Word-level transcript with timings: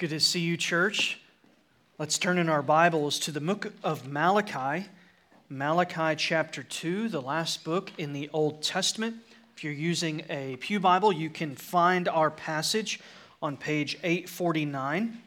Good 0.00 0.08
to 0.08 0.20
see 0.20 0.40
you, 0.40 0.56
church. 0.56 1.20
Let's 1.98 2.16
turn 2.16 2.38
in 2.38 2.48
our 2.48 2.62
Bibles 2.62 3.18
to 3.18 3.32
the 3.32 3.38
book 3.38 3.70
of 3.84 4.08
Malachi, 4.08 4.86
Malachi 5.50 6.16
chapter 6.16 6.62
2, 6.62 7.10
the 7.10 7.20
last 7.20 7.64
book 7.64 7.92
in 7.98 8.14
the 8.14 8.30
Old 8.32 8.62
Testament. 8.62 9.16
If 9.54 9.62
you're 9.62 9.74
using 9.74 10.22
a 10.30 10.56
Pew 10.56 10.80
Bible, 10.80 11.12
you 11.12 11.28
can 11.28 11.54
find 11.54 12.08
our 12.08 12.30
passage 12.30 12.98
on 13.42 13.58
page 13.58 13.98
849. 14.02 15.18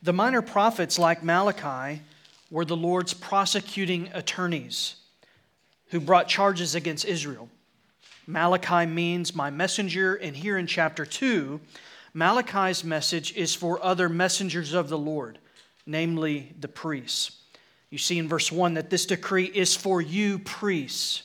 The 0.00 0.12
minor 0.12 0.42
prophets, 0.42 0.96
like 0.96 1.24
Malachi, 1.24 2.02
were 2.52 2.64
the 2.64 2.76
Lord's 2.76 3.14
prosecuting 3.14 4.10
attorneys 4.14 4.94
who 5.88 5.98
brought 5.98 6.28
charges 6.28 6.76
against 6.76 7.04
Israel. 7.04 7.48
Malachi 8.30 8.86
means 8.86 9.34
my 9.34 9.50
messenger, 9.50 10.14
and 10.14 10.36
here 10.36 10.56
in 10.56 10.66
chapter 10.66 11.04
2, 11.04 11.60
Malachi's 12.14 12.84
message 12.84 13.36
is 13.36 13.54
for 13.54 13.82
other 13.84 14.08
messengers 14.08 14.72
of 14.72 14.88
the 14.88 14.98
Lord, 14.98 15.38
namely 15.84 16.54
the 16.58 16.68
priests. 16.68 17.32
You 17.90 17.98
see 17.98 18.18
in 18.18 18.28
verse 18.28 18.52
1 18.52 18.74
that 18.74 18.88
this 18.88 19.06
decree 19.06 19.46
is 19.46 19.74
for 19.74 20.00
you, 20.00 20.38
priests. 20.38 21.24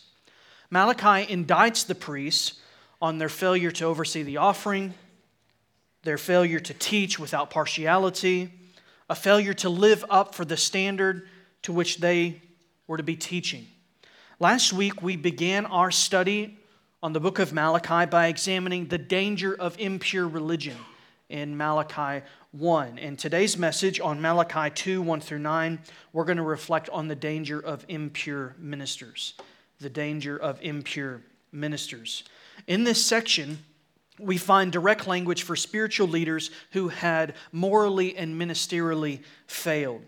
Malachi 0.71 1.31
indicts 1.31 1.85
the 1.85 1.95
priests 1.95 2.59
on 3.01 3.19
their 3.19 3.29
failure 3.29 3.71
to 3.71 3.85
oversee 3.85 4.23
the 4.23 4.37
offering, 4.37 4.95
their 6.03 6.17
failure 6.17 6.59
to 6.59 6.73
teach 6.73 7.19
without 7.19 7.51
partiality, 7.51 8.51
a 9.09 9.15
failure 9.15 9.53
to 9.53 9.69
live 9.69 10.03
up 10.09 10.33
for 10.33 10.43
the 10.43 10.57
standard 10.57 11.27
to 11.61 11.71
which 11.71 11.97
they 11.97 12.41
were 12.87 12.97
to 12.97 13.03
be 13.03 13.15
teaching. 13.15 13.67
Last 14.39 14.73
week, 14.73 15.03
we 15.03 15.15
began 15.15 15.65
our 15.67 15.91
study 15.91 16.57
on 17.05 17.13
the 17.13 17.19
book 17.19 17.37
of 17.37 17.53
Malachi 17.53 18.07
by 18.09 18.25
examining 18.25 18.87
the 18.87 18.97
danger 18.97 19.53
of 19.53 19.79
impure 19.79 20.27
religion 20.27 20.75
in 21.29 21.55
Malachi 21.55 22.25
1. 22.53 22.97
In 22.97 23.15
today's 23.15 23.59
message 23.59 23.99
on 23.99 24.19
Malachi 24.19 24.71
2 24.73 25.03
1 25.03 25.21
through 25.21 25.37
9, 25.37 25.77
we're 26.13 26.25
going 26.25 26.37
to 26.37 26.41
reflect 26.41 26.89
on 26.89 27.07
the 27.07 27.13
danger 27.13 27.59
of 27.59 27.85
impure 27.89 28.55
ministers. 28.57 29.35
The 29.79 29.89
danger 29.91 30.35
of 30.35 30.59
impure 30.63 31.21
ministers. 31.51 32.23
In 32.65 32.85
this 32.85 33.05
section, 33.05 33.59
we 34.17 34.39
find 34.39 34.71
direct 34.71 35.05
language 35.05 35.43
for 35.43 35.55
spiritual 35.55 36.07
leaders 36.07 36.49
who 36.71 36.87
had 36.87 37.35
morally 37.51 38.17
and 38.17 38.41
ministerially 38.41 39.21
failed. 39.45 40.01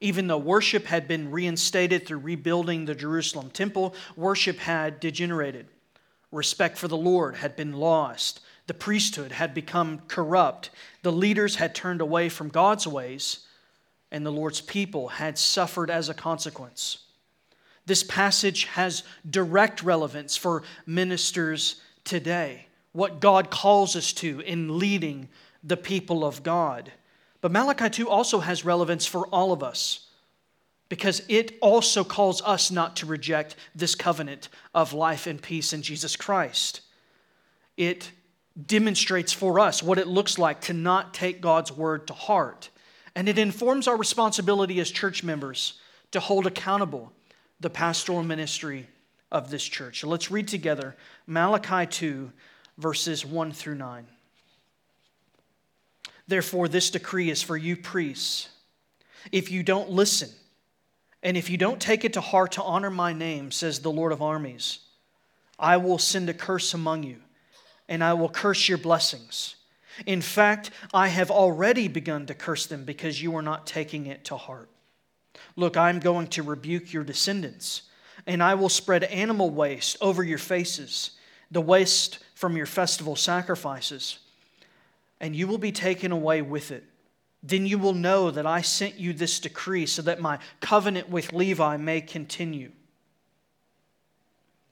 Even 0.00 0.28
though 0.28 0.38
worship 0.38 0.84
had 0.84 1.08
been 1.08 1.32
reinstated 1.32 2.06
through 2.06 2.18
rebuilding 2.18 2.84
the 2.84 2.94
Jerusalem 2.94 3.50
temple, 3.50 3.96
worship 4.14 4.58
had 4.58 5.00
degenerated. 5.00 5.66
Respect 6.34 6.76
for 6.78 6.88
the 6.88 6.96
Lord 6.96 7.36
had 7.36 7.54
been 7.54 7.74
lost. 7.74 8.40
The 8.66 8.74
priesthood 8.74 9.30
had 9.30 9.54
become 9.54 10.02
corrupt. 10.08 10.70
The 11.02 11.12
leaders 11.12 11.56
had 11.56 11.76
turned 11.76 12.00
away 12.00 12.28
from 12.28 12.48
God's 12.48 12.88
ways, 12.88 13.46
and 14.10 14.26
the 14.26 14.32
Lord's 14.32 14.60
people 14.60 15.06
had 15.06 15.38
suffered 15.38 15.90
as 15.90 16.08
a 16.08 16.14
consequence. 16.14 16.98
This 17.86 18.02
passage 18.02 18.64
has 18.64 19.04
direct 19.30 19.84
relevance 19.84 20.36
for 20.36 20.64
ministers 20.86 21.80
today, 22.02 22.66
what 22.90 23.20
God 23.20 23.48
calls 23.48 23.94
us 23.94 24.12
to 24.14 24.40
in 24.40 24.76
leading 24.76 25.28
the 25.62 25.76
people 25.76 26.24
of 26.24 26.42
God. 26.42 26.90
But 27.42 27.52
Malachi 27.52 27.90
2 27.90 28.08
also 28.08 28.40
has 28.40 28.64
relevance 28.64 29.06
for 29.06 29.28
all 29.28 29.52
of 29.52 29.62
us 29.62 30.08
because 30.94 31.22
it 31.26 31.58
also 31.60 32.04
calls 32.04 32.40
us 32.42 32.70
not 32.70 32.94
to 32.94 33.04
reject 33.04 33.56
this 33.74 33.96
covenant 33.96 34.48
of 34.76 34.92
life 34.92 35.26
and 35.26 35.42
peace 35.42 35.72
in 35.72 35.82
Jesus 35.82 36.14
Christ. 36.14 36.82
It 37.76 38.12
demonstrates 38.64 39.32
for 39.32 39.58
us 39.58 39.82
what 39.82 39.98
it 39.98 40.06
looks 40.06 40.38
like 40.38 40.60
to 40.60 40.72
not 40.72 41.12
take 41.12 41.40
God's 41.40 41.72
word 41.72 42.06
to 42.06 42.12
heart. 42.12 42.70
And 43.16 43.28
it 43.28 43.38
informs 43.38 43.88
our 43.88 43.96
responsibility 43.96 44.78
as 44.78 44.88
church 44.88 45.24
members 45.24 45.80
to 46.12 46.20
hold 46.20 46.46
accountable 46.46 47.12
the 47.58 47.70
pastoral 47.70 48.22
ministry 48.22 48.86
of 49.32 49.50
this 49.50 49.64
church. 49.64 50.02
So 50.02 50.06
let's 50.06 50.30
read 50.30 50.46
together 50.46 50.94
Malachi 51.26 51.88
2, 51.90 52.30
verses 52.78 53.26
1 53.26 53.50
through 53.50 53.74
9. 53.74 54.06
Therefore, 56.28 56.68
this 56.68 56.90
decree 56.90 57.30
is 57.30 57.42
for 57.42 57.56
you 57.56 57.76
priests. 57.76 58.48
If 59.32 59.50
you 59.50 59.64
don't 59.64 59.90
listen, 59.90 60.30
and 61.24 61.38
if 61.38 61.48
you 61.48 61.56
don't 61.56 61.80
take 61.80 62.04
it 62.04 62.12
to 62.12 62.20
heart 62.20 62.52
to 62.52 62.62
honor 62.62 62.90
my 62.90 63.14
name, 63.14 63.50
says 63.50 63.78
the 63.78 63.90
Lord 63.90 64.12
of 64.12 64.20
armies, 64.20 64.80
I 65.58 65.78
will 65.78 65.98
send 65.98 66.28
a 66.28 66.34
curse 66.34 66.74
among 66.74 67.02
you, 67.02 67.16
and 67.88 68.04
I 68.04 68.12
will 68.12 68.28
curse 68.28 68.68
your 68.68 68.76
blessings. 68.76 69.56
In 70.04 70.20
fact, 70.20 70.70
I 70.92 71.08
have 71.08 71.30
already 71.30 71.88
begun 71.88 72.26
to 72.26 72.34
curse 72.34 72.66
them 72.66 72.84
because 72.84 73.22
you 73.22 73.34
are 73.36 73.42
not 73.42 73.66
taking 73.66 74.06
it 74.06 74.24
to 74.26 74.36
heart. 74.36 74.68
Look, 75.56 75.78
I'm 75.78 75.98
going 75.98 76.26
to 76.28 76.42
rebuke 76.42 76.92
your 76.92 77.04
descendants, 77.04 77.82
and 78.26 78.42
I 78.42 78.54
will 78.54 78.68
spread 78.68 79.04
animal 79.04 79.48
waste 79.48 79.96
over 80.02 80.22
your 80.22 80.38
faces, 80.38 81.12
the 81.50 81.62
waste 81.62 82.18
from 82.34 82.54
your 82.54 82.66
festival 82.66 83.16
sacrifices, 83.16 84.18
and 85.20 85.34
you 85.34 85.46
will 85.46 85.58
be 85.58 85.72
taken 85.72 86.12
away 86.12 86.42
with 86.42 86.70
it 86.70 86.84
then 87.46 87.66
you 87.66 87.78
will 87.78 87.92
know 87.92 88.30
that 88.30 88.46
I 88.46 88.62
sent 88.62 88.98
you 88.98 89.12
this 89.12 89.38
decree 89.38 89.84
so 89.84 90.00
that 90.02 90.18
my 90.18 90.38
covenant 90.60 91.10
with 91.10 91.34
Levi 91.34 91.76
may 91.76 92.00
continue, 92.00 92.72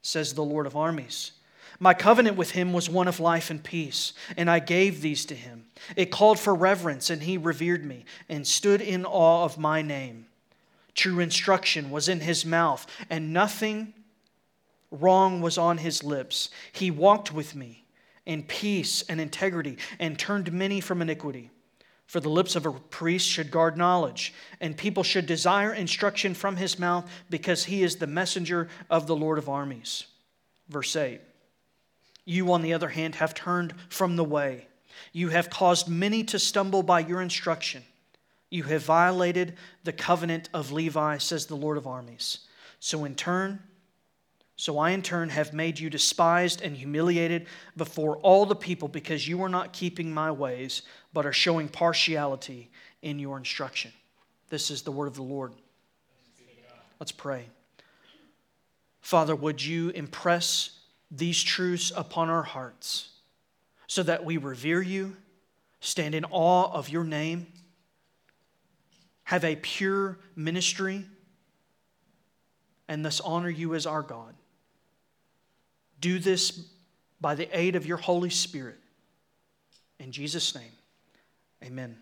says 0.00 0.33
the 0.33 0.43
Lord 0.43 0.66
of 0.66 0.75
armies. 0.75 1.32
My 1.78 1.93
covenant 1.93 2.37
with 2.38 2.53
him 2.53 2.72
was 2.72 2.88
one 2.88 3.09
of 3.09 3.21
life 3.21 3.50
and 3.50 3.62
peace, 3.62 4.15
and 4.38 4.49
I 4.49 4.59
gave 4.59 5.03
these 5.03 5.27
to 5.27 5.34
him. 5.34 5.66
It 5.97 6.11
called 6.11 6.38
for 6.38 6.55
reverence, 6.55 7.11
and 7.11 7.22
he 7.22 7.37
revered 7.37 7.84
me 7.84 8.06
and 8.28 8.47
stood 8.47 8.81
in 8.81 9.05
awe 9.05 9.44
of 9.44 9.59
my 9.59 9.82
name. 9.82 10.27
True 10.94 11.21
instruction 11.21 11.91
was 11.91 12.09
in 12.09 12.21
his 12.21 12.47
mouth, 12.47 12.87
and 13.11 13.34
nothing 13.34 13.93
wrong 14.91 15.43
was 15.43 15.59
on 15.59 15.78
his 15.78 16.03
lips. 16.03 16.49
He 16.72 16.91
walked 16.91 17.32
with 17.32 17.55
me 17.55 17.84
in 18.25 18.44
peace 18.44 19.03
and 19.09 19.21
integrity 19.21 19.77
and 19.99 20.19
turned 20.19 20.53
many 20.53 20.81
from 20.81 21.03
iniquity. 21.03 21.50
For 22.07 22.21
the 22.21 22.29
lips 22.29 22.57
of 22.57 22.67
a 22.67 22.73
priest 22.73 23.27
should 23.27 23.51
guard 23.51 23.77
knowledge, 23.77 24.35
and 24.61 24.77
people 24.77 25.03
should 25.03 25.27
desire 25.27 25.73
instruction 25.73 26.35
from 26.35 26.57
his 26.57 26.79
mouth, 26.79 27.11
because 27.31 27.65
he 27.65 27.83
is 27.83 27.97
the 27.97 28.07
messenger 28.07 28.69
of 28.91 29.07
the 29.07 29.17
Lord 29.17 29.39
of 29.39 29.49
armies. 29.49 30.07
Verse 30.69 30.95
8 30.95 31.21
You, 32.25 32.53
on 32.53 32.62
the 32.62 32.75
other 32.75 32.91
hand, 32.91 33.15
have 33.17 33.35
turned 33.35 33.75
from 33.89 34.17
the 34.17 34.25
way. 34.25 34.67
You 35.12 35.31
have 35.31 35.51
caused 35.51 35.89
many 35.89 36.23
to 36.25 36.39
stumble 36.39 36.83
by 36.83 37.01
your 37.01 37.23
instruction. 37.23 37.83
You 38.51 38.65
have 38.65 38.85
violated 38.85 39.57
the 39.85 39.93
covenant 39.93 40.51
of 40.53 40.73
Levi, 40.73 41.17
says 41.19 41.47
the 41.47 41.57
Lord 41.57 41.79
of 41.79 41.87
armies. 41.87 42.41
So, 42.81 43.05
in 43.05 43.15
turn, 43.15 43.61
so 44.57 44.79
I, 44.79 44.91
in 44.91 45.03
turn, 45.03 45.31
have 45.31 45.53
made 45.53 45.79
you 45.79 45.89
despised 45.91 46.61
and 46.61 46.77
humiliated 46.77 47.47
before 47.77 48.19
all 48.19 48.47
the 48.47 48.55
people 48.55 48.89
because 48.89 49.27
you 49.27 49.43
are 49.43 49.49
not 49.49 49.73
keeping 49.73 50.12
my 50.12 50.31
ways, 50.31 50.83
but 51.12 51.27
are 51.27 51.33
showing 51.33 51.69
partiality 51.69 52.71
in 53.03 53.19
your 53.19 53.37
instruction. 53.37 53.93
This 54.49 54.71
is 54.71 54.83
the 54.83 54.93
word 54.93 55.06
of 55.06 55.15
the 55.15 55.23
Lord. 55.23 55.53
Let's 57.00 57.12
pray. 57.12 57.47
Father, 59.00 59.34
would 59.34 59.62
you 59.62 59.91
impress 59.91 60.78
these 61.11 61.43
truths 61.43 61.93
upon 61.95 62.31
our 62.31 62.43
hearts 62.43 63.11
so 63.87 64.03
that 64.03 64.25
we 64.25 64.37
revere 64.37 64.81
you, 64.81 65.17
stand 65.81 66.15
in 66.15 66.25
awe 66.31 66.73
of 66.73 66.89
your 66.89 67.05
name, 67.05 67.47
have 69.25 69.44
a 69.44 69.56
pure 69.56 70.19
ministry, 70.37 71.05
and 72.89 73.05
thus 73.05 73.21
honor 73.21 73.50
you 73.50 73.75
as 73.75 73.87
our 73.87 74.03
God. 74.03 74.34
Do 76.00 76.19
this 76.19 76.67
by 77.21 77.34
the 77.34 77.49
aid 77.59 77.77
of 77.77 77.87
your 77.87 77.97
Holy 77.97 78.31
Spirit. 78.31 78.79
In 79.99 80.12
Jesus' 80.12 80.55
name, 80.55 80.73
amen. 81.62 81.97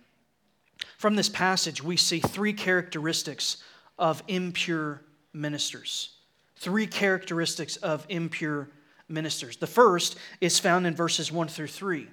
From 0.97 1.17
this 1.17 1.29
passage, 1.29 1.83
we 1.83 1.97
see 1.97 2.21
three 2.21 2.53
characteristics 2.53 3.59
of 3.99 4.23
impure 4.29 5.03
ministers. 5.33 6.17
Three 6.57 6.87
characteristics 6.87 7.77
of 7.77 8.07
impure 8.09 8.69
ministers. 9.09 9.57
The 9.57 9.67
first 9.67 10.17
is 10.41 10.59
found 10.59 10.87
in 10.87 10.95
verses 10.95 11.31
1 11.31 11.49
through 11.49 11.67
3, 11.69 12.07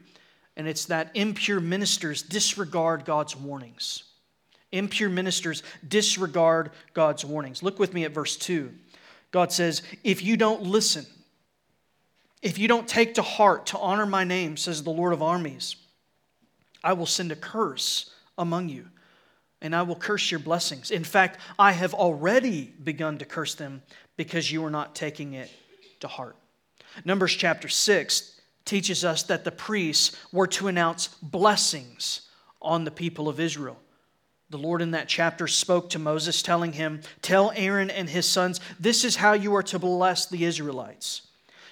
and 0.56 0.68
it's 0.68 0.86
that 0.86 1.12
impure 1.14 1.60
ministers 1.60 2.22
disregard 2.22 3.06
God's 3.06 3.36
warnings. 3.36 4.04
Impure 4.72 5.10
ministers 5.10 5.64
disregard 5.88 6.72
God's 6.94 7.24
warnings. 7.24 7.64
Look 7.64 7.80
with 7.80 7.94
me 7.94 8.04
at 8.04 8.12
verse 8.12 8.36
2. 8.36 8.74
God 9.32 9.52
says, 9.52 9.82
If 10.04 10.24
you 10.24 10.36
don't 10.36 10.64
listen, 10.64 11.06
if 12.42 12.58
you 12.58 12.68
don't 12.68 12.88
take 12.88 13.16
to 13.16 13.22
heart 13.22 13.68
to 13.68 13.80
honor 13.80 14.06
my 14.06 14.24
name, 14.24 14.58
says 14.58 14.84
the 14.84 14.90
Lord 14.90 15.14
of 15.14 15.22
armies, 15.24 15.76
I 16.84 16.94
will 16.94 17.06
send 17.06 17.32
a 17.32 17.36
curse 17.36 18.12
among 18.38 18.70
you, 18.70 18.88
and 19.62 19.76
I 19.76 19.82
will 19.84 19.96
curse 19.96 20.32
your 20.32 20.40
blessings. 20.40 20.92
In 20.92 21.04
fact, 21.04 21.40
I 21.58 21.72
have 21.72 21.94
already 21.94 22.74
begun 22.84 23.18
to 23.18 23.26
curse 23.26 23.56
them 23.56 23.82
because 24.16 24.52
you 24.52 24.64
are 24.66 24.72
not 24.72 24.96
taking 24.96 25.34
it 25.34 25.52
to 26.00 26.08
heart. 26.08 26.36
Numbers 27.06 27.34
chapter 27.34 27.68
6 27.68 28.40
teaches 28.66 29.06
us 29.06 29.24
that 29.24 29.44
the 29.44 29.52
priests 29.52 30.18
were 30.32 30.48
to 30.48 30.68
announce 30.68 31.08
blessings 31.22 32.22
on 32.62 32.84
the 32.84 32.92
people 32.92 33.30
of 33.30 33.40
Israel. 33.40 33.78
The 34.50 34.58
Lord 34.58 34.82
in 34.82 34.92
that 34.92 35.08
chapter 35.08 35.48
spoke 35.48 35.90
to 35.90 36.00
Moses, 36.00 36.42
telling 36.42 36.74
him, 36.74 37.02
Tell 37.22 37.52
Aaron 37.56 37.90
and 37.90 38.10
his 38.10 38.26
sons, 38.26 38.60
this 38.80 39.04
is 39.04 39.18
how 39.18 39.34
you 39.34 39.56
are 39.56 39.64
to 39.64 39.80
bless 39.80 40.26
the 40.26 40.46
Israelites. 40.46 41.27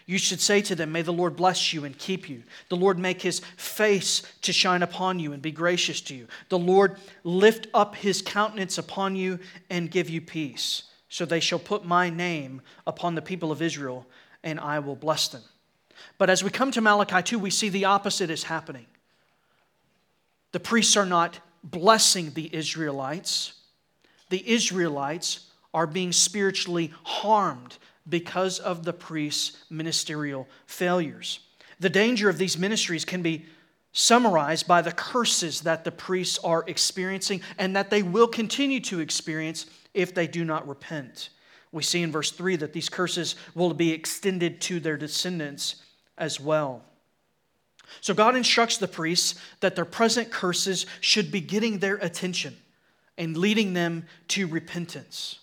You 0.06 0.20
should 0.20 0.40
say 0.40 0.62
to 0.62 0.76
them, 0.76 0.92
May 0.92 1.02
the 1.02 1.12
Lord 1.12 1.36
bless 1.36 1.74
you 1.74 1.84
and 1.84 1.98
keep 1.98 2.30
you. 2.30 2.44
The 2.70 2.76
Lord 2.76 3.00
make 3.00 3.22
his 3.22 3.40
face 3.58 4.22
to 4.44 4.54
shine 4.54 4.84
upon 4.84 5.20
you 5.20 5.34
and 5.34 5.42
be 5.42 5.52
gracious 5.52 6.00
to 6.02 6.16
you. 6.16 6.28
The 6.50 6.60
Lord 6.60 6.98
lift 7.24 7.68
up 7.74 7.96
his 7.96 8.22
countenance 8.22 8.78
upon 8.78 9.16
you 9.16 9.40
and 9.70 9.90
give 9.90 10.10
you 10.10 10.22
peace. 10.22 10.84
So 11.10 11.26
they 11.26 11.40
shall 11.40 11.60
put 11.60 11.86
my 11.86 12.10
name 12.10 12.62
upon 12.86 13.16
the 13.16 13.22
people 13.22 13.52
of 13.52 13.62
Israel, 13.62 14.06
and 14.44 14.60
I 14.60 14.80
will 14.80 14.96
bless 14.96 15.28
them. 15.28 15.42
But 16.18 16.30
as 16.30 16.44
we 16.44 16.50
come 16.52 16.72
to 16.72 16.82
Malachi 16.82 17.24
2, 17.24 17.40
we 17.40 17.50
see 17.50 17.70
the 17.70 17.86
opposite 17.86 18.30
is 18.30 18.44
happening. 18.44 18.86
The 20.52 20.60
priests 20.60 20.96
are 20.96 21.06
not 21.06 21.40
blessing 21.64 22.32
the 22.32 22.54
Israelites, 22.54 23.54
the 24.30 24.48
Israelites 24.48 25.48
are 25.74 25.88
being 25.88 26.12
spiritually 26.12 26.94
harmed 27.04 27.78
because 28.08 28.60
of 28.60 28.84
the 28.84 28.94
priest's 28.94 29.58
ministerial 29.70 30.48
failures. 30.68 31.40
The 31.80 31.90
danger 31.90 32.30
of 32.30 32.38
these 32.38 32.58
ministries 32.58 33.06
can 33.06 33.22
be 33.22 33.46
summarized 33.92 34.68
by 34.68 34.82
the 34.82 34.92
curses 34.92 35.62
that 35.62 35.84
the 35.84 35.92
priests 35.92 36.38
are 36.44 36.64
experiencing 36.68 37.42
and 37.58 37.76
that 37.76 37.90
they 37.90 38.04
will 38.04 38.28
continue 38.28 38.80
to 38.82 39.00
experience 39.00 39.66
if 39.94 40.14
they 40.14 40.28
do 40.28 40.44
not 40.44 40.68
repent. 40.68 41.30
We 41.72 41.84
see 41.84 42.04
in 42.04 42.12
verse 42.12 42.32
3 42.32 42.58
that 42.58 42.74
these 42.74 42.90
curses 42.90 43.36
will 43.54 43.74
be 43.74 43.92
extended 43.92 44.62
to 44.62 44.80
their 44.80 44.98
descendants 44.98 45.78
as 46.18 46.40
well. 46.40 46.84
So 48.02 48.14
God 48.14 48.36
instructs 48.36 48.78
the 48.78 48.88
priests 48.88 49.36
that 49.60 49.76
their 49.76 49.86
present 49.86 50.32
curses 50.32 50.86
should 51.02 51.32
be 51.32 51.42
getting 51.42 51.80
their 51.80 51.96
attention 51.96 52.58
and 53.18 53.38
leading 53.38 53.74
them 53.74 54.06
to 54.30 54.48
repentance. 54.48 55.40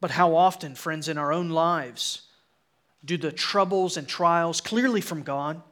But 0.00 0.12
how 0.12 0.34
often, 0.34 0.74
friends, 0.74 1.08
in 1.08 1.18
our 1.18 1.32
own 1.32 1.50
lives 1.50 2.22
do 3.04 3.16
the 3.16 3.32
troubles 3.32 3.96
and 3.96 4.08
trials 4.08 4.60
clearly 4.60 5.00
from 5.00 5.22
God? 5.22 5.62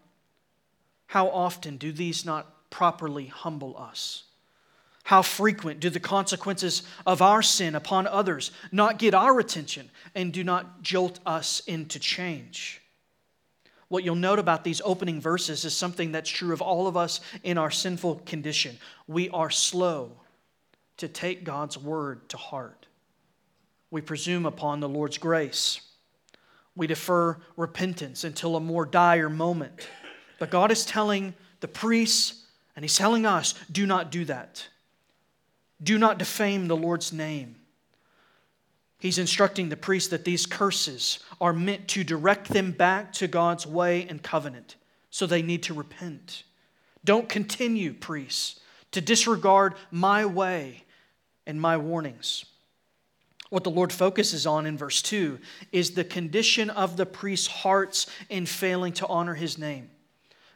How 1.06 1.28
often 1.28 1.76
do 1.78 1.92
these 1.92 2.24
not 2.24 2.70
properly 2.70 3.26
humble 3.26 3.76
us? 3.78 4.24
How 5.04 5.22
frequent 5.22 5.80
do 5.80 5.88
the 5.88 6.00
consequences 6.00 6.82
of 7.06 7.22
our 7.22 7.40
sin 7.40 7.74
upon 7.74 8.06
others 8.06 8.50
not 8.70 8.98
get 8.98 9.14
our 9.14 9.40
attention 9.40 9.90
and 10.14 10.34
do 10.34 10.44
not 10.44 10.82
jolt 10.82 11.18
us 11.24 11.60
into 11.66 11.98
change? 11.98 12.82
What 13.88 14.04
you'll 14.04 14.16
note 14.16 14.38
about 14.38 14.64
these 14.64 14.82
opening 14.84 15.18
verses 15.18 15.64
is 15.64 15.74
something 15.74 16.12
that's 16.12 16.28
true 16.28 16.52
of 16.52 16.60
all 16.60 16.86
of 16.86 16.96
us 16.98 17.22
in 17.42 17.56
our 17.56 17.70
sinful 17.70 18.16
condition. 18.26 18.76
We 19.06 19.30
are 19.30 19.48
slow 19.48 20.12
to 20.98 21.08
take 21.08 21.42
God's 21.42 21.78
word 21.78 22.28
to 22.28 22.36
heart. 22.36 22.87
We 23.90 24.00
presume 24.00 24.46
upon 24.46 24.80
the 24.80 24.88
Lord's 24.88 25.18
grace. 25.18 25.80
We 26.76 26.86
defer 26.86 27.38
repentance 27.56 28.24
until 28.24 28.56
a 28.56 28.60
more 28.60 28.86
dire 28.86 29.28
moment. 29.28 29.88
But 30.38 30.50
God 30.50 30.70
is 30.70 30.84
telling 30.84 31.34
the 31.60 31.68
priests, 31.68 32.44
and 32.76 32.84
He's 32.84 32.96
telling 32.96 33.26
us 33.26 33.54
do 33.70 33.86
not 33.86 34.10
do 34.10 34.24
that. 34.26 34.68
Do 35.82 35.98
not 35.98 36.18
defame 36.18 36.68
the 36.68 36.76
Lord's 36.76 37.12
name. 37.12 37.56
He's 38.98 39.18
instructing 39.18 39.68
the 39.68 39.76
priests 39.76 40.10
that 40.10 40.24
these 40.24 40.44
curses 40.44 41.20
are 41.40 41.52
meant 41.52 41.86
to 41.88 42.02
direct 42.02 42.48
them 42.48 42.72
back 42.72 43.12
to 43.14 43.28
God's 43.28 43.66
way 43.66 44.06
and 44.08 44.22
covenant, 44.22 44.74
so 45.10 45.24
they 45.24 45.42
need 45.42 45.62
to 45.64 45.74
repent. 45.74 46.42
Don't 47.04 47.28
continue, 47.28 47.94
priests, 47.94 48.58
to 48.90 49.00
disregard 49.00 49.74
my 49.90 50.26
way 50.26 50.84
and 51.46 51.60
my 51.60 51.76
warnings. 51.76 52.44
What 53.50 53.64
the 53.64 53.70
Lord 53.70 53.92
focuses 53.92 54.46
on 54.46 54.66
in 54.66 54.76
verse 54.76 55.00
2 55.02 55.38
is 55.72 55.92
the 55.92 56.04
condition 56.04 56.70
of 56.70 56.96
the 56.96 57.06
priest's 57.06 57.46
hearts 57.46 58.06
in 58.28 58.46
failing 58.46 58.92
to 58.94 59.06
honor 59.06 59.34
his 59.34 59.58
name. 59.58 59.90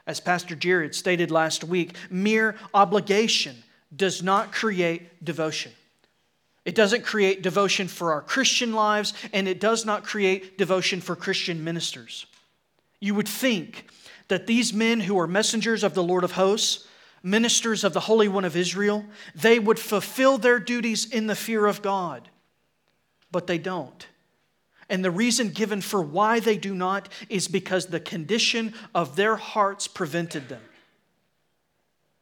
As 0.06 0.20
Pastor 0.20 0.54
Jared 0.54 0.94
stated 0.94 1.30
last 1.30 1.64
week, 1.64 1.96
mere 2.10 2.56
obligation 2.74 3.62
does 3.94 4.22
not 4.22 4.52
create 4.52 5.24
devotion. 5.24 5.72
It 6.64 6.74
doesn't 6.74 7.04
create 7.04 7.42
devotion 7.42 7.88
for 7.88 8.12
our 8.12 8.20
Christian 8.20 8.72
lives, 8.72 9.14
and 9.32 9.48
it 9.48 9.60
does 9.60 9.84
not 9.84 10.04
create 10.04 10.58
devotion 10.58 11.00
for 11.00 11.16
Christian 11.16 11.64
ministers. 11.64 12.26
You 13.00 13.14
would 13.14 13.28
think 13.28 13.86
that 14.28 14.46
these 14.46 14.72
men 14.72 15.00
who 15.00 15.18
are 15.18 15.26
messengers 15.26 15.82
of 15.82 15.94
the 15.94 16.02
Lord 16.02 16.24
of 16.24 16.32
hosts, 16.32 16.86
ministers 17.22 17.84
of 17.84 17.92
the 17.92 18.00
Holy 18.00 18.28
One 18.28 18.44
of 18.44 18.56
Israel, 18.56 19.04
they 19.34 19.58
would 19.58 19.78
fulfill 19.78 20.38
their 20.38 20.58
duties 20.58 21.04
in 21.04 21.26
the 21.26 21.34
fear 21.34 21.66
of 21.66 21.82
God, 21.82 22.28
but 23.32 23.46
they 23.46 23.58
don't. 23.58 24.06
And 24.88 25.04
the 25.04 25.10
reason 25.10 25.48
given 25.50 25.80
for 25.80 26.02
why 26.02 26.38
they 26.38 26.58
do 26.58 26.74
not 26.74 27.08
is 27.28 27.48
because 27.48 27.86
the 27.86 28.00
condition 28.00 28.74
of 28.94 29.16
their 29.16 29.36
hearts 29.36 29.88
prevented 29.88 30.48
them. 30.48 30.62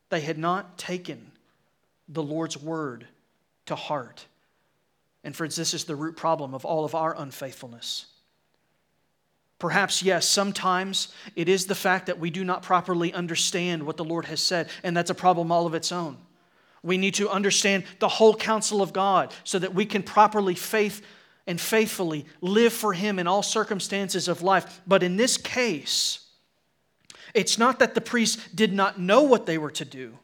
They 0.09 0.21
had 0.21 0.39
not 0.39 0.79
taken 0.79 1.33
the 2.09 2.23
Lord's 2.23 2.57
word 2.57 3.07
to 3.67 3.75
heart. 3.75 4.27
And, 5.25 5.35
friends, 5.35 5.57
this 5.57 5.75
is 5.75 5.85
the 5.85 5.97
root 5.97 6.17
problem 6.17 6.55
of 6.55 6.65
all 6.65 6.85
of 6.85 6.95
our 6.95 7.15
unfaithfulness. 7.17 8.07
Perhaps, 9.59 10.03
yes, 10.03 10.27
sometimes 10.27 11.09
it 11.37 11.49
is 11.49 11.67
the 11.67 11.75
fact 11.75 12.07
that 12.07 12.19
we 12.19 12.31
do 12.31 12.45
not 12.45 12.63
properly 12.63 13.13
understand 13.13 13.83
what 13.83 13.97
the 13.99 14.05
Lord 14.05 14.25
has 14.25 14.41
said, 14.41 14.71
and 14.83 14.97
that's 14.97 15.11
a 15.11 15.15
problem 15.15 15.53
all 15.53 15.67
of 15.67 15.75
its 15.75 15.93
own. 15.93 16.17
We 16.83 16.99
need 16.99 17.15
to 17.15 17.29
understand 17.29 17.85
the 17.99 18.09
whole 18.09 18.35
counsel 18.35 18.81
of 18.83 18.93
God 18.93 19.33
so 19.45 19.59
that 19.59 19.75
we 19.75 19.85
can 19.85 20.03
properly 20.03 20.55
faith 20.55 21.05
and 21.47 21.61
faithfully 21.61 22.27
live 22.41 22.73
for 22.73 22.93
Him 22.93 23.19
in 23.19 23.27
all 23.27 23.43
circumstances 23.43 24.29
of 24.29 24.43
life. 24.43 24.81
But 24.87 25.03
in 25.03 25.17
this 25.17 25.37
case, 25.37 26.27
it's 27.35 27.59
not 27.59 27.79
that 27.81 27.95
the 27.95 28.01
priests 28.01 28.49
did 28.55 28.73
not 28.73 28.99
know 28.99 29.23
what 29.23 29.47
they 29.47 29.59
were 29.59 29.71
to 29.73 29.85
do, 29.85 30.19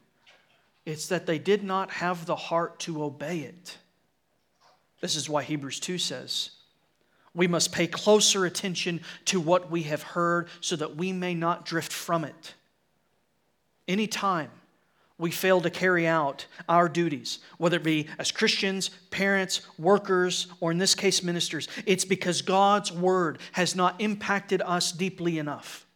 it's 0.85 1.07
that 1.07 1.25
they 1.25 1.39
did 1.39 1.63
not 1.63 1.91
have 1.91 2.25
the 2.25 2.35
heart 2.35 2.79
to 2.81 3.03
obey 3.03 3.39
it. 3.39 3.77
This 4.99 5.15
is 5.15 5.29
why 5.29 5.43
Hebrews 5.43 5.79
2 5.79 5.97
says, 5.97 6.51
we 7.37 7.45
must 7.47 7.71
pay 7.71 7.85
closer 7.85 8.45
attention 8.45 9.01
to 9.25 9.39
what 9.39 9.69
we 9.69 9.83
have 9.83 10.01
heard 10.01 10.47
so 10.59 10.75
that 10.75 10.95
we 10.95 11.13
may 11.13 11.35
not 11.35 11.67
drift 11.67 11.93
from 11.93 12.25
it. 12.25 12.55
Anytime 13.87 14.49
we 15.17 15.31
fail 15.31 15.61
to 15.61 15.69
carry 15.69 16.05
out 16.05 16.45
our 16.69 16.87
duties, 16.87 17.39
whether 17.57 17.77
it 17.77 17.83
be 17.83 18.07
as 18.19 18.31
Christians, 18.31 18.89
parents, 19.09 19.61
workers, 19.79 20.47
or 20.59 20.71
in 20.71 20.77
this 20.77 20.93
case, 20.93 21.23
ministers, 21.23 21.67
it's 21.85 22.05
because 22.05 22.41
God's 22.41 22.91
word 22.91 23.39
has 23.53 23.75
not 23.75 23.99
impacted 23.99 24.61
us 24.61 24.91
deeply 24.91 25.39
enough. 25.39 25.87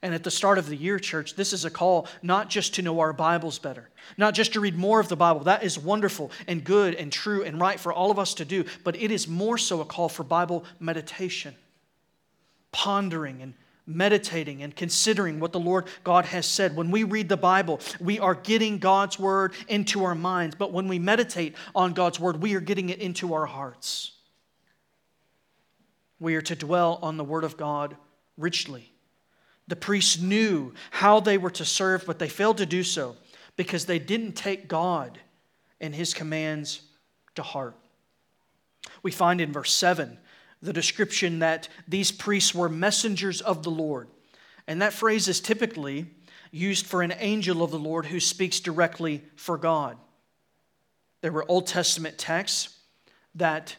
And 0.00 0.14
at 0.14 0.22
the 0.22 0.30
start 0.30 0.58
of 0.58 0.68
the 0.68 0.76
year, 0.76 0.98
church, 0.98 1.34
this 1.34 1.52
is 1.54 1.64
a 1.64 1.70
call 1.70 2.06
not 2.22 2.50
just 2.50 2.74
to 2.74 2.82
know 2.82 3.00
our 3.00 3.14
Bibles 3.14 3.58
better, 3.58 3.88
not 4.18 4.34
just 4.34 4.52
to 4.52 4.60
read 4.60 4.76
more 4.76 5.00
of 5.00 5.08
the 5.08 5.16
Bible. 5.16 5.40
That 5.40 5.64
is 5.64 5.78
wonderful 5.78 6.30
and 6.46 6.62
good 6.62 6.94
and 6.94 7.10
true 7.10 7.42
and 7.42 7.58
right 7.58 7.80
for 7.80 7.92
all 7.92 8.10
of 8.10 8.18
us 8.18 8.34
to 8.34 8.44
do, 8.44 8.66
but 8.84 8.96
it 8.96 9.10
is 9.10 9.26
more 9.26 9.56
so 9.56 9.80
a 9.80 9.84
call 9.84 10.10
for 10.10 10.22
Bible 10.22 10.66
meditation, 10.78 11.54
pondering 12.70 13.40
and 13.40 13.54
meditating 13.86 14.62
and 14.62 14.74
considering 14.74 15.40
what 15.40 15.52
the 15.52 15.60
Lord 15.60 15.86
God 16.04 16.24
has 16.26 16.46
said. 16.46 16.74
When 16.74 16.90
we 16.90 17.04
read 17.04 17.28
the 17.28 17.36
Bible, 17.36 17.80
we 18.00 18.18
are 18.18 18.34
getting 18.34 18.78
God's 18.78 19.18
word 19.18 19.52
into 19.68 20.04
our 20.04 20.14
minds, 20.14 20.56
but 20.56 20.72
when 20.72 20.88
we 20.88 20.98
meditate 20.98 21.54
on 21.74 21.92
God's 21.92 22.18
word, 22.18 22.42
we 22.42 22.54
are 22.54 22.60
getting 22.60 22.88
it 22.88 23.00
into 23.00 23.34
our 23.34 23.46
hearts. 23.46 24.12
We 26.18 26.36
are 26.36 26.42
to 26.42 26.56
dwell 26.56 26.98
on 27.02 27.16
the 27.16 27.24
word 27.24 27.44
of 27.44 27.56
God 27.56 27.96
richly 28.38 28.94
the 29.66 29.76
priests 29.76 30.20
knew 30.20 30.72
how 30.90 31.20
they 31.20 31.38
were 31.38 31.50
to 31.50 31.64
serve, 31.64 32.04
but 32.06 32.18
they 32.18 32.28
failed 32.28 32.58
to 32.58 32.66
do 32.66 32.82
so 32.82 33.16
because 33.56 33.86
they 33.86 33.98
didn't 33.98 34.32
take 34.32 34.68
God 34.68 35.18
and 35.80 35.94
his 35.94 36.12
commands 36.12 36.82
to 37.34 37.42
heart. 37.42 37.74
We 39.02 39.10
find 39.10 39.40
in 39.40 39.52
verse 39.52 39.72
7 39.72 40.18
the 40.64 40.72
description 40.72 41.40
that 41.40 41.68
these 41.86 42.10
priests 42.10 42.54
were 42.54 42.68
messengers 42.68 43.40
of 43.40 43.62
the 43.62 43.70
Lord. 43.70 44.08
And 44.66 44.80
that 44.80 44.92
phrase 44.92 45.28
is 45.28 45.40
typically 45.40 46.06
used 46.50 46.86
for 46.86 47.02
an 47.02 47.12
angel 47.18 47.62
of 47.62 47.70
the 47.70 47.78
Lord 47.78 48.06
who 48.06 48.18
speaks 48.18 48.60
directly 48.60 49.22
for 49.36 49.58
God. 49.58 49.96
There 51.20 51.32
were 51.32 51.44
Old 51.48 51.66
Testament 51.66 52.16
texts 52.16 52.76
that 53.34 53.76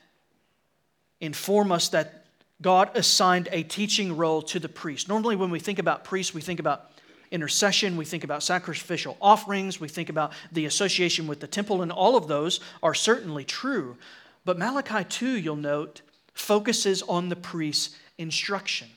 inform 1.19 1.71
us 1.71 1.89
that 1.89 2.25
God 2.61 2.91
assigned 2.95 3.49
a 3.51 3.63
teaching 3.63 4.15
role 4.15 4.41
to 4.43 4.59
the 4.59 4.69
priest. 4.69 5.09
Normally, 5.09 5.35
when 5.35 5.49
we 5.49 5.59
think 5.59 5.79
about 5.79 6.03
priests, 6.03 6.33
we 6.33 6.41
think 6.41 6.59
about 6.59 6.91
intercession, 7.31 7.97
we 7.97 8.05
think 8.05 8.23
about 8.23 8.43
sacrificial 8.43 9.17
offerings, 9.21 9.79
we 9.79 9.87
think 9.87 10.09
about 10.09 10.33
the 10.51 10.65
association 10.65 11.27
with 11.27 11.39
the 11.39 11.47
temple, 11.47 11.81
and 11.81 11.91
all 11.91 12.15
of 12.15 12.27
those 12.27 12.59
are 12.83 12.93
certainly 12.93 13.43
true. 13.43 13.97
But 14.45 14.59
Malachi 14.59 15.03
2, 15.03 15.37
you'll 15.37 15.55
note, 15.55 16.01
focuses 16.35 17.01
on 17.01 17.29
the 17.29 17.35
priest's 17.35 17.95
instruction. 18.19 18.87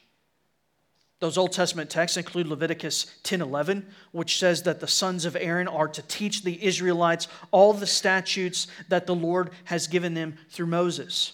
Those 1.20 1.38
Old 1.38 1.52
Testament 1.52 1.90
texts 1.90 2.16
include 2.16 2.46
Leviticus 2.46 3.06
10:11, 3.24 3.92
which 4.12 4.38
says 4.38 4.62
that 4.64 4.80
the 4.80 4.86
sons 4.86 5.24
of 5.24 5.34
Aaron 5.34 5.66
are 5.66 5.88
to 5.88 6.02
teach 6.02 6.42
the 6.42 6.62
Israelites 6.64 7.26
all 7.50 7.72
the 7.72 7.86
statutes 7.86 8.68
that 8.88 9.06
the 9.06 9.16
Lord 9.16 9.50
has 9.64 9.88
given 9.88 10.14
them 10.14 10.38
through 10.50 10.66
Moses. 10.66 11.32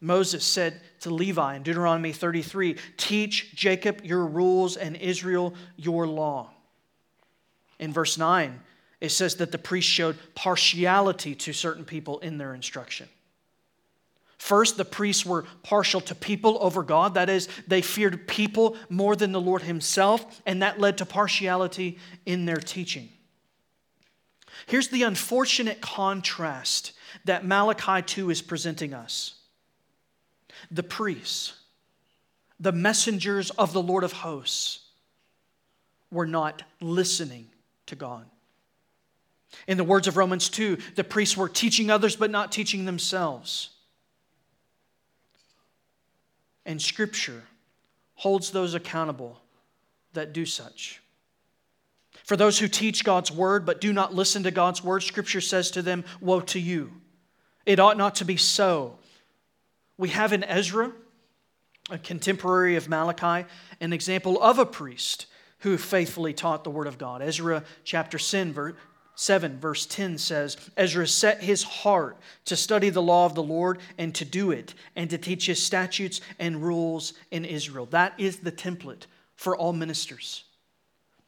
Moses 0.00 0.44
said 0.44 0.80
to 1.00 1.10
Levi 1.10 1.56
in 1.56 1.62
Deuteronomy 1.62 2.12
33, 2.12 2.76
"Teach 2.96 3.54
Jacob 3.54 4.04
your 4.04 4.24
rules 4.24 4.76
and 4.76 4.96
Israel 4.96 5.54
your 5.76 6.06
law." 6.06 6.50
In 7.78 7.92
verse 7.92 8.16
9, 8.16 8.62
it 9.00 9.10
says 9.10 9.36
that 9.36 9.52
the 9.52 9.58
priest 9.58 9.88
showed 9.88 10.18
partiality 10.34 11.34
to 11.34 11.52
certain 11.52 11.84
people 11.84 12.18
in 12.20 12.38
their 12.38 12.54
instruction. 12.54 13.08
First, 14.42 14.76
the 14.76 14.84
priests 14.84 15.24
were 15.24 15.44
partial 15.62 16.00
to 16.00 16.16
people 16.16 16.58
over 16.60 16.82
God. 16.82 17.14
That 17.14 17.30
is, 17.30 17.48
they 17.68 17.80
feared 17.80 18.26
people 18.26 18.76
more 18.88 19.14
than 19.14 19.30
the 19.30 19.40
Lord 19.40 19.62
Himself, 19.62 20.42
and 20.44 20.62
that 20.62 20.80
led 20.80 20.98
to 20.98 21.06
partiality 21.06 21.96
in 22.26 22.44
their 22.44 22.56
teaching. 22.56 23.08
Here's 24.66 24.88
the 24.88 25.04
unfortunate 25.04 25.80
contrast 25.80 26.90
that 27.24 27.46
Malachi 27.46 28.02
2 28.02 28.30
is 28.30 28.42
presenting 28.42 28.92
us 28.92 29.34
the 30.72 30.82
priests, 30.82 31.52
the 32.58 32.72
messengers 32.72 33.50
of 33.50 33.72
the 33.72 33.80
Lord 33.80 34.02
of 34.02 34.10
hosts, 34.10 34.80
were 36.10 36.26
not 36.26 36.64
listening 36.80 37.46
to 37.86 37.94
God. 37.94 38.26
In 39.68 39.76
the 39.76 39.84
words 39.84 40.08
of 40.08 40.16
Romans 40.16 40.48
2, 40.48 40.78
the 40.96 41.04
priests 41.04 41.36
were 41.36 41.48
teaching 41.48 41.92
others 41.92 42.16
but 42.16 42.32
not 42.32 42.50
teaching 42.50 42.86
themselves 42.86 43.68
and 46.64 46.80
Scripture 46.80 47.44
holds 48.14 48.50
those 48.50 48.74
accountable 48.74 49.40
that 50.12 50.32
do 50.32 50.46
such. 50.46 51.00
For 52.24 52.36
those 52.36 52.58
who 52.58 52.68
teach 52.68 53.04
God's 53.04 53.32
word 53.32 53.66
but 53.66 53.80
do 53.80 53.92
not 53.92 54.14
listen 54.14 54.42
to 54.44 54.50
God's 54.50 54.84
word, 54.84 55.02
Scripture 55.02 55.40
says 55.40 55.70
to 55.72 55.82
them, 55.82 56.04
Woe 56.20 56.40
to 56.40 56.60
you! 56.60 56.92
It 57.66 57.80
ought 57.80 57.96
not 57.96 58.16
to 58.16 58.24
be 58.24 58.36
so. 58.36 58.98
We 59.96 60.10
have 60.10 60.32
in 60.32 60.44
Ezra, 60.44 60.92
a 61.90 61.98
contemporary 61.98 62.76
of 62.76 62.88
Malachi, 62.88 63.48
an 63.80 63.92
example 63.92 64.40
of 64.42 64.58
a 64.58 64.66
priest 64.66 65.26
who 65.58 65.78
faithfully 65.78 66.32
taught 66.32 66.64
the 66.64 66.70
word 66.70 66.86
of 66.86 66.98
God. 66.98 67.22
Ezra 67.22 67.64
chapter 67.84 68.18
7, 69.14 69.58
verse 69.58 69.86
10 69.86 70.18
says, 70.18 70.56
Ezra 70.76 71.06
set 71.06 71.42
his 71.42 71.62
heart 71.62 72.16
to 72.46 72.56
study 72.56 72.90
the 72.90 73.02
law 73.02 73.26
of 73.26 73.34
the 73.34 73.42
Lord 73.42 73.78
and 73.98 74.14
to 74.14 74.24
do 74.24 74.50
it, 74.50 74.74
and 74.96 75.10
to 75.10 75.18
teach 75.18 75.46
his 75.46 75.62
statutes 75.62 76.20
and 76.38 76.62
rules 76.62 77.12
in 77.30 77.44
Israel. 77.44 77.86
That 77.86 78.14
is 78.18 78.38
the 78.38 78.52
template 78.52 79.06
for 79.36 79.56
all 79.56 79.72
ministers. 79.72 80.44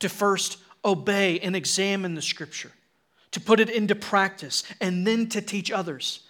To 0.00 0.08
first 0.08 0.58
obey 0.84 1.38
and 1.40 1.54
examine 1.54 2.14
the 2.14 2.22
scripture, 2.22 2.72
to 3.32 3.40
put 3.40 3.60
it 3.60 3.70
into 3.70 3.94
practice, 3.94 4.64
and 4.80 5.06
then 5.06 5.28
to 5.28 5.42
teach 5.42 5.70
others. 5.70 6.20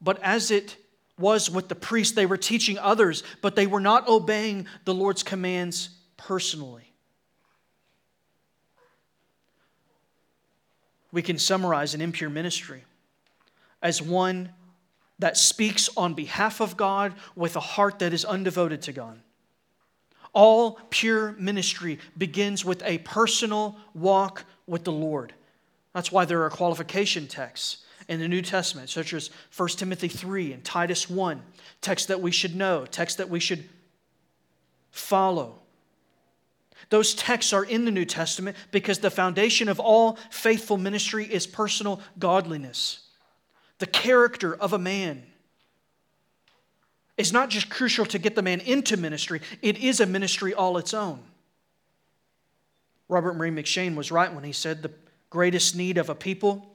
But 0.00 0.20
as 0.22 0.50
it 0.50 0.76
was 1.18 1.50
with 1.50 1.68
the 1.68 1.74
priests, 1.74 2.14
they 2.14 2.26
were 2.26 2.36
teaching 2.36 2.78
others, 2.78 3.22
but 3.42 3.54
they 3.54 3.66
were 3.66 3.80
not 3.80 4.08
obeying 4.08 4.66
the 4.84 4.94
Lord's 4.94 5.22
commands 5.22 5.90
personally. 6.16 6.89
We 11.12 11.22
can 11.22 11.38
summarize 11.38 11.94
an 11.94 12.00
impure 12.00 12.30
ministry 12.30 12.84
as 13.82 14.00
one 14.02 14.50
that 15.18 15.36
speaks 15.36 15.88
on 15.96 16.14
behalf 16.14 16.60
of 16.60 16.76
God 16.76 17.14
with 17.36 17.56
a 17.56 17.60
heart 17.60 17.98
that 17.98 18.12
is 18.12 18.24
undevoted 18.24 18.80
to 18.82 18.92
God. 18.92 19.20
All 20.32 20.78
pure 20.90 21.32
ministry 21.32 21.98
begins 22.16 22.64
with 22.64 22.82
a 22.84 22.98
personal 22.98 23.76
walk 23.94 24.44
with 24.66 24.84
the 24.84 24.92
Lord. 24.92 25.34
That's 25.92 26.12
why 26.12 26.24
there 26.24 26.44
are 26.44 26.50
qualification 26.50 27.26
texts 27.26 27.84
in 28.08 28.20
the 28.20 28.28
New 28.28 28.42
Testament, 28.42 28.88
such 28.88 29.12
as 29.12 29.30
1 29.56 29.68
Timothy 29.70 30.08
3 30.08 30.52
and 30.52 30.64
Titus 30.64 31.10
1, 31.10 31.42
texts 31.80 32.08
that 32.08 32.20
we 32.20 32.30
should 32.30 32.56
know, 32.56 32.86
texts 32.86 33.18
that 33.18 33.28
we 33.28 33.40
should 33.40 33.68
follow. 34.90 35.58
Those 36.88 37.14
texts 37.14 37.52
are 37.52 37.64
in 37.64 37.84
the 37.84 37.90
New 37.90 38.04
Testament 38.04 38.56
because 38.70 38.98
the 38.98 39.10
foundation 39.10 39.68
of 39.68 39.78
all 39.78 40.18
faithful 40.30 40.76
ministry 40.76 41.24
is 41.26 41.46
personal 41.46 42.00
godliness. 42.18 43.00
The 43.78 43.86
character 43.86 44.54
of 44.54 44.72
a 44.72 44.78
man 44.78 45.22
is 47.16 47.32
not 47.32 47.50
just 47.50 47.68
crucial 47.68 48.06
to 48.06 48.18
get 48.18 48.34
the 48.34 48.42
man 48.42 48.60
into 48.60 48.96
ministry, 48.96 49.42
it 49.62 49.78
is 49.78 50.00
a 50.00 50.06
ministry 50.06 50.54
all 50.54 50.78
its 50.78 50.94
own. 50.94 51.20
Robert 53.08 53.34
Murray 53.34 53.50
M'Cheyne 53.50 53.94
was 53.94 54.10
right 54.10 54.32
when 54.32 54.44
he 54.44 54.52
said 54.52 54.82
the 54.82 54.92
greatest 55.28 55.76
need 55.76 55.98
of 55.98 56.08
a 56.08 56.14
people 56.14 56.74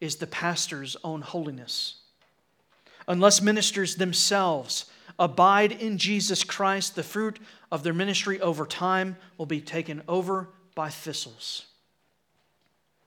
is 0.00 0.16
the 0.16 0.26
pastor's 0.26 0.96
own 1.02 1.22
holiness. 1.22 1.96
Unless 3.08 3.42
ministers 3.42 3.96
themselves 3.96 4.86
abide 5.18 5.72
in 5.72 5.98
Jesus 5.98 6.44
Christ, 6.44 6.96
the 6.96 7.02
fruit 7.02 7.38
of 7.74 7.82
their 7.82 7.92
ministry 7.92 8.40
over 8.40 8.64
time 8.66 9.16
will 9.36 9.46
be 9.46 9.60
taken 9.60 10.00
over 10.06 10.48
by 10.76 10.88
thistles. 10.88 11.66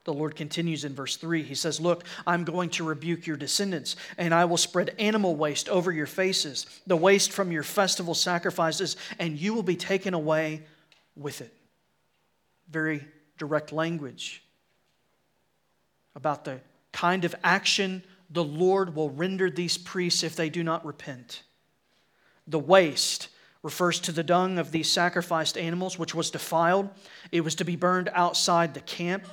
The 0.04 0.12
Lord 0.12 0.36
continues 0.36 0.84
in 0.84 0.94
verse 0.94 1.16
3. 1.16 1.42
He 1.42 1.56
says, 1.56 1.80
Look, 1.80 2.04
I'm 2.28 2.44
going 2.44 2.72
to 2.72 2.84
rebuke 2.84 3.26
your 3.26 3.38
descendants, 3.38 3.96
and 4.18 4.34
I 4.34 4.44
will 4.44 4.58
spread 4.58 4.94
animal 5.00 5.38
waste 5.38 5.70
over 5.70 5.90
your 5.90 6.06
faces, 6.06 6.66
the 6.86 6.98
waste 6.98 7.32
from 7.32 7.50
your 7.50 7.64
festival 7.64 8.14
sacrifices, 8.14 8.98
and 9.20 9.40
you 9.40 9.54
will 9.54 9.64
be 9.64 9.78
taken 9.78 10.14
away 10.14 10.64
with 11.16 11.40
it. 11.40 11.54
Very 12.70 13.08
direct 13.38 13.72
language 13.72 14.44
about 16.14 16.44
the 16.44 16.60
kind 16.92 17.24
of 17.24 17.34
action 17.42 18.04
the 18.30 18.44
Lord 18.44 18.98
will 18.98 19.12
render 19.12 19.50
these 19.50 19.78
priests 19.78 20.24
if 20.24 20.36
they 20.36 20.50
do 20.50 20.62
not 20.62 20.86
repent. 20.86 21.44
The 22.48 22.60
waste 22.60 23.30
refers 23.68 24.00
to 24.00 24.14
the 24.14 24.24
dung 24.24 24.58
of 24.60 24.72
these 24.72 24.90
sacrificed 24.90 25.58
animals, 25.58 26.00
which 26.00 26.16
was 26.16 26.32
defiled. 26.32 26.90
It 27.34 27.42
was 27.42 27.54
to 27.56 27.66
be 27.66 27.76
burned 27.76 28.10
outside 28.14 28.74
the 28.74 28.80
camp. 28.80 29.26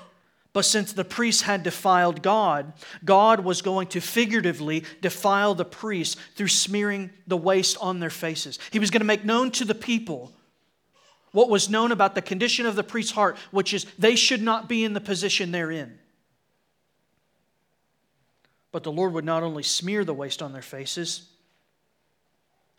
But 0.52 0.64
since 0.64 0.92
the 0.92 1.04
priests 1.04 1.42
had 1.42 1.62
defiled 1.62 2.20
God, 2.20 2.72
God 3.04 3.44
was 3.44 3.62
going 3.62 3.86
to 3.88 4.00
figuratively 4.00 4.82
defile 5.00 5.54
the 5.54 5.64
priests 5.64 6.16
through 6.34 6.48
smearing 6.48 7.10
the 7.28 7.36
waste 7.36 7.76
on 7.80 8.00
their 8.00 8.10
faces. 8.10 8.58
He 8.72 8.80
was 8.80 8.90
going 8.90 9.02
to 9.02 9.06
make 9.06 9.24
known 9.24 9.52
to 9.52 9.64
the 9.64 9.72
people 9.72 10.32
what 11.30 11.48
was 11.48 11.70
known 11.70 11.92
about 11.92 12.16
the 12.16 12.22
condition 12.22 12.66
of 12.66 12.74
the 12.74 12.82
priest's 12.82 13.12
heart, 13.12 13.38
which 13.52 13.72
is 13.72 13.86
they 14.00 14.16
should 14.16 14.42
not 14.42 14.68
be 14.68 14.82
in 14.82 14.94
the 14.94 15.00
position 15.00 15.52
they're 15.52 15.70
in. 15.70 15.96
But 18.72 18.82
the 18.82 18.90
Lord 18.90 19.12
would 19.12 19.24
not 19.24 19.44
only 19.44 19.62
smear 19.62 20.04
the 20.04 20.12
waste 20.12 20.42
on 20.42 20.52
their 20.52 20.60
faces, 20.60 21.28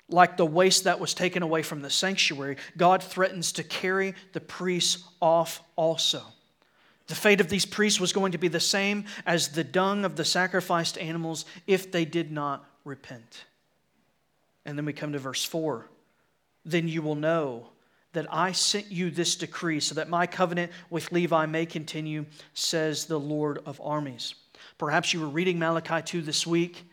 like 0.09 0.37
the 0.37 0.45
waste 0.45 0.83
that 0.83 0.99
was 0.99 1.13
taken 1.13 1.41
away 1.43 1.63
from 1.63 1.81
the 1.81 1.89
sanctuary, 1.89 2.57
God 2.77 3.01
threatens 3.01 3.51
to 3.53 3.63
carry 3.63 4.13
the 4.33 4.41
priests 4.41 5.03
off 5.21 5.61
also. 5.75 6.21
The 7.07 7.15
fate 7.15 7.41
of 7.41 7.49
these 7.49 7.65
priests 7.65 7.99
was 7.99 8.13
going 8.13 8.31
to 8.31 8.37
be 8.37 8.47
the 8.47 8.59
same 8.59 9.05
as 9.25 9.49
the 9.49 9.63
dung 9.63 10.05
of 10.05 10.15
the 10.15 10.25
sacrificed 10.25 10.97
animals 10.97 11.45
if 11.67 11.91
they 11.91 12.05
did 12.05 12.31
not 12.31 12.65
repent. 12.83 13.45
And 14.65 14.77
then 14.77 14.85
we 14.85 14.93
come 14.93 15.13
to 15.13 15.19
verse 15.19 15.45
4. 15.45 15.87
Then 16.65 16.87
you 16.87 17.01
will 17.03 17.15
know 17.15 17.69
that 18.13 18.33
I 18.33 18.53
sent 18.53 18.91
you 18.91 19.11
this 19.11 19.35
decree 19.35 19.79
so 19.79 19.95
that 19.95 20.09
my 20.09 20.25
covenant 20.25 20.71
with 20.89 21.11
Levi 21.11 21.45
may 21.45 21.65
continue, 21.65 22.25
says 22.53 23.05
the 23.05 23.19
Lord 23.19 23.59
of 23.65 23.79
armies. 23.83 24.33
Perhaps 24.77 25.13
you 25.13 25.19
were 25.19 25.27
reading 25.27 25.59
Malachi 25.59 26.01
2 26.01 26.21
this 26.21 26.47
week 26.47 26.85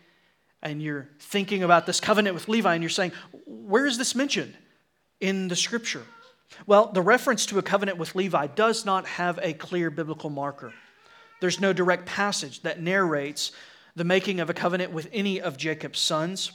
and 0.62 0.80
you're 0.82 1.08
thinking 1.18 1.62
about 1.62 1.86
this 1.86 2.00
covenant 2.00 2.34
with 2.34 2.48
Levi 2.48 2.72
and 2.72 2.82
you're 2.82 2.90
saying, 2.90 3.12
where 3.46 3.86
is 3.86 3.98
this 3.98 4.14
mentioned 4.14 4.54
in 5.20 5.48
the 5.48 5.56
scripture? 5.56 6.02
Well, 6.66 6.92
the 6.92 7.02
reference 7.02 7.46
to 7.46 7.58
a 7.58 7.62
covenant 7.62 7.98
with 7.98 8.14
Levi 8.14 8.46
does 8.48 8.84
not 8.84 9.06
have 9.06 9.38
a 9.42 9.54
clear 9.54 9.90
biblical 9.90 10.30
marker. 10.30 10.72
There's 11.40 11.60
no 11.60 11.72
direct 11.72 12.06
passage 12.06 12.62
that 12.62 12.80
narrates 12.80 13.52
the 13.96 14.04
making 14.04 14.40
of 14.40 14.48
a 14.48 14.54
covenant 14.54 14.92
with 14.92 15.08
any 15.12 15.40
of 15.40 15.56
Jacob's 15.56 15.98
sons. 15.98 16.52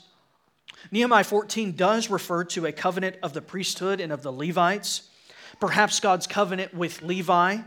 Nehemiah 0.90 1.24
14 1.24 1.72
does 1.72 2.08
refer 2.08 2.44
to 2.44 2.66
a 2.66 2.72
covenant 2.72 3.16
of 3.22 3.32
the 3.32 3.42
priesthood 3.42 4.00
and 4.00 4.12
of 4.12 4.22
the 4.22 4.32
Levites. 4.32 5.10
Perhaps 5.60 6.00
God's 6.00 6.26
covenant 6.26 6.72
with 6.72 7.02
Levi 7.02 7.58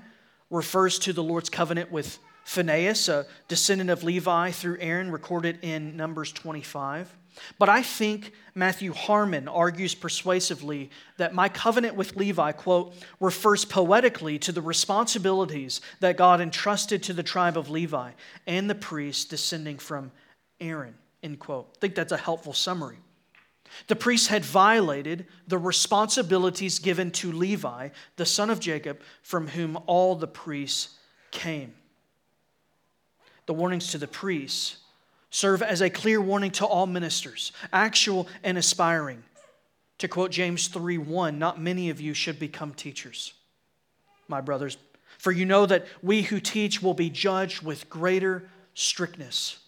refers 0.50 1.00
to 1.00 1.14
the 1.14 1.24
Lord's 1.24 1.50
covenant 1.50 1.92
with 1.92 2.20
Phinehas, 2.44 3.08
a 3.10 3.26
descendant 3.48 3.90
of 3.90 4.04
Levi 4.04 4.52
through 4.52 4.78
Aaron, 4.80 5.12
recorded 5.12 5.60
in 5.62 5.96
Numbers 5.96 6.32
25. 6.32 7.16
But 7.58 7.70
I 7.70 7.82
think 7.82 8.34
Matthew 8.56 8.94
Harmon 8.94 9.48
argues 9.48 9.96
persuasively 9.96 10.90
that 11.18 11.34
my 11.34 11.48
covenant 11.48 11.96
with 11.96 12.16
Levi, 12.16 12.52
quote, 12.52 12.94
refers 13.20 13.64
poetically 13.64 14.38
to 14.40 14.52
the 14.52 14.62
responsibilities 14.62 15.82
that 16.02 16.18
God 16.18 16.42
entrusted 16.42 17.04
to 17.04 17.14
the 17.14 17.24
tribe 17.24 17.58
of 17.58 17.70
Levi 17.70 18.12
and 18.48 18.70
the 18.70 18.76
priests 18.76 19.26
descending 19.26 19.78
from 19.78 20.12
Aaron, 20.60 20.96
end 21.24 21.40
quote. 21.40 21.70
I 21.78 21.80
think 21.80 21.96
that's 21.96 22.12
a 22.12 22.18
helpful 22.18 22.54
summary. 22.54 22.98
The 23.88 23.96
priests 23.96 24.28
had 24.28 24.44
violated 24.44 25.26
the 25.48 25.58
responsibilities 25.58 26.80
given 26.80 27.12
to 27.12 27.32
Levi, 27.32 27.90
the 28.18 28.26
son 28.26 28.50
of 28.50 28.60
Jacob, 28.60 29.00
from 29.24 29.48
whom 29.48 29.78
all 29.88 30.16
the 30.16 30.28
priests 30.28 30.98
came. 31.32 31.74
The 33.46 33.54
warnings 33.54 33.92
to 33.92 33.98
the 33.98 34.08
priests 34.08 34.78
serve 35.30 35.64
as 35.64 35.82
a 35.82 35.90
clear 35.90 36.22
warning 36.22 36.52
to 36.52 36.66
all 36.66 36.88
ministers, 36.88 37.52
actual 37.74 38.28
and 38.44 38.58
aspiring. 38.58 39.24
To 40.00 40.08
quote 40.08 40.32
James 40.32 40.68
3 40.68 40.98
1, 40.98 41.38
not 41.38 41.62
many 41.62 41.90
of 41.90 42.02
you 42.02 42.14
should 42.14 42.40
become 42.40 42.74
teachers, 42.74 43.34
my 44.28 44.42
brothers, 44.42 44.78
for 45.18 45.32
you 45.32 45.46
know 45.46 45.66
that 45.66 45.86
we 46.02 46.24
who 46.24 46.40
teach 46.40 46.82
will 46.82 46.94
be 46.94 47.10
judged 47.10 47.62
with 47.62 47.90
greater 47.90 48.50
strictness. 48.74 49.60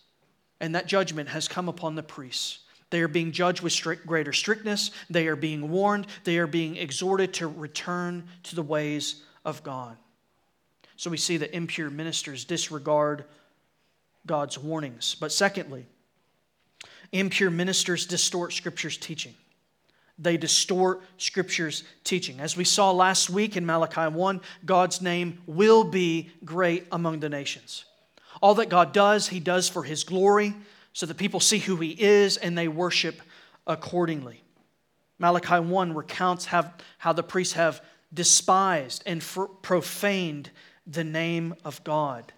And 0.60 0.76
that 0.76 0.88
judgment 0.88 1.30
has 1.30 1.48
come 1.48 1.70
upon 1.70 1.96
the 1.96 2.04
priests. 2.04 2.60
They 2.90 3.02
are 3.02 3.08
being 3.08 3.32
judged 3.32 3.62
with 3.62 3.74
strict, 3.74 4.06
greater 4.06 4.34
strictness. 4.34 4.92
They 5.10 5.28
are 5.28 5.36
being 5.36 5.70
warned. 5.70 6.08
They 6.24 6.38
are 6.38 6.48
being 6.48 6.78
exhorted 6.78 7.34
to 7.36 7.48
return 7.48 8.28
to 8.44 8.56
the 8.56 8.62
ways 8.62 9.24
of 9.46 9.64
God. 9.64 9.98
So 10.96 11.10
we 11.10 11.18
see 11.18 11.38
that 11.38 11.56
impure 11.56 11.90
ministers 11.90 12.46
disregard 12.46 13.26
God's 14.26 14.58
warnings. 14.58 15.16
But 15.20 15.32
secondly, 15.32 15.86
impure 17.12 17.50
ministers 17.50 18.06
distort 18.06 18.54
Scripture's 18.54 18.98
teaching. 18.98 19.34
They 20.20 20.38
distort 20.38 21.02
Scripture's 21.18 21.84
teaching. 22.04 22.40
As 22.40 22.56
we 22.56 22.64
saw 22.64 22.92
last 22.92 23.30
week 23.30 23.58
in 23.58 23.66
Malachi 23.66 24.14
1, 24.14 24.42
God's 24.66 25.02
name 25.02 25.40
will 25.48 25.84
be 25.84 26.30
great 26.46 26.86
among 26.92 27.20
the 27.20 27.30
nations. 27.30 27.86
All 28.42 28.56
that 28.56 28.70
God 28.70 28.94
does, 28.94 29.28
He 29.28 29.40
does 29.40 29.70
for 29.70 29.84
His 29.84 30.04
glory, 30.04 30.54
so 30.94 31.06
that 31.06 31.18
people 31.18 31.40
see 31.40 31.58
who 31.58 31.78
He 31.78 31.92
is 31.92 32.38
and 32.38 32.58
they 32.58 32.68
worship 32.68 33.22
accordingly. 33.66 34.44
Malachi 35.18 35.60
1 35.60 35.94
recounts 35.94 36.46
how, 36.46 36.72
how 36.98 37.14
the 37.14 37.24
priests 37.24 37.54
have 37.54 37.82
despised 38.14 39.04
and 39.06 39.22
profaned 39.62 40.52
the 40.86 41.04
name 41.04 41.56
of 41.64 41.84
God. 41.84 42.34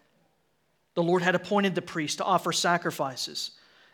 The 0.95 1.03
Lord 1.03 1.21
had 1.21 1.35
appointed 1.35 1.75
the 1.75 1.81
priests 1.81 2.17
to 2.17 2.23
offer 2.23 2.51
sacrifices, 2.51 3.51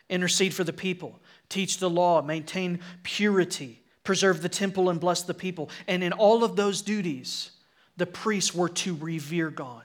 intercede 0.10 0.54
for 0.54 0.64
the 0.64 0.74
people, 0.74 1.20
teach 1.50 1.80
the 1.80 1.90
law, 1.90 2.22
maintain 2.22 2.80
purity, 3.04 3.82
preserve 4.04 4.42
the 4.42 4.50
temple, 4.50 4.90
and 4.90 5.00
bless 5.00 5.24
the 5.24 5.34
people. 5.34 5.70
And 5.88 6.04
in 6.04 6.14
all 6.14 6.44
of 6.44 6.56
those 6.56 6.82
duties, 6.82 7.52
the 7.98 8.06
priests 8.06 8.54
were 8.54 8.70
to 8.70 8.96
revere 8.96 9.50
God. 9.50 9.84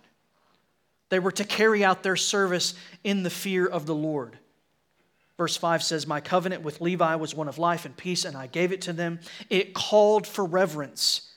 They 1.08 1.18
were 1.18 1.32
to 1.32 1.44
carry 1.44 1.84
out 1.84 2.02
their 2.02 2.16
service 2.16 2.74
in 3.02 3.22
the 3.22 3.30
fear 3.30 3.66
of 3.66 3.86
the 3.86 3.94
Lord. 3.94 4.38
Verse 5.36 5.56
5 5.56 5.82
says, 5.82 6.06
My 6.06 6.20
covenant 6.20 6.62
with 6.62 6.80
Levi 6.80 7.14
was 7.16 7.34
one 7.34 7.48
of 7.48 7.58
life 7.58 7.84
and 7.84 7.96
peace, 7.96 8.24
and 8.24 8.36
I 8.36 8.46
gave 8.46 8.72
it 8.72 8.82
to 8.82 8.92
them. 8.92 9.20
It 9.50 9.74
called 9.74 10.26
for 10.26 10.44
reverence, 10.44 11.30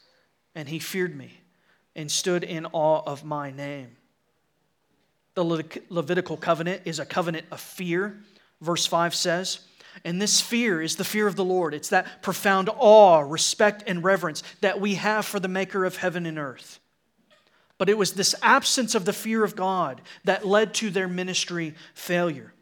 and 0.55 0.69
he 0.69 0.79
feared 0.79 1.15
me 1.15 1.41
and 1.95 2.09
stood 2.09 2.43
in 2.43 2.65
awe 2.67 3.03
of 3.05 3.24
my 3.24 3.51
name. 3.51 3.98
The 5.39 5.79
Levitical 5.89 6.36
covenant 6.36 6.81
is 6.84 7.00
a 7.00 7.05
covenant 7.05 7.46
of 7.50 7.62
fear, 7.62 8.17
verse 8.60 8.86
5 8.86 9.15
says. 9.15 9.62
And 10.03 10.22
this 10.22 10.41
fear 10.41 10.81
is 10.81 10.98
the 10.98 11.05
fear 11.05 11.27
of 11.27 11.38
the 11.38 11.46
Lord. 11.46 11.74
It's 11.74 11.88
that 11.91 12.22
profound 12.22 12.69
awe, 12.75 13.22
respect, 13.22 13.86
and 13.88 14.03
reverence 14.03 14.43
that 14.60 14.81
we 14.81 14.96
have 14.96 15.25
for 15.25 15.39
the 15.39 15.48
maker 15.48 15.86
of 15.86 15.96
heaven 15.96 16.25
and 16.25 16.38
earth. 16.38 16.81
But 17.77 17.88
it 17.88 17.98
was 17.98 18.12
this 18.12 18.36
absence 18.41 18.96
of 18.96 19.05
the 19.05 19.13
fear 19.13 19.46
of 19.46 19.55
God 19.55 20.01
that 20.25 20.46
led 20.46 20.74
to 20.74 20.89
their 20.89 21.08
ministry 21.08 21.74
failure. 21.93 22.53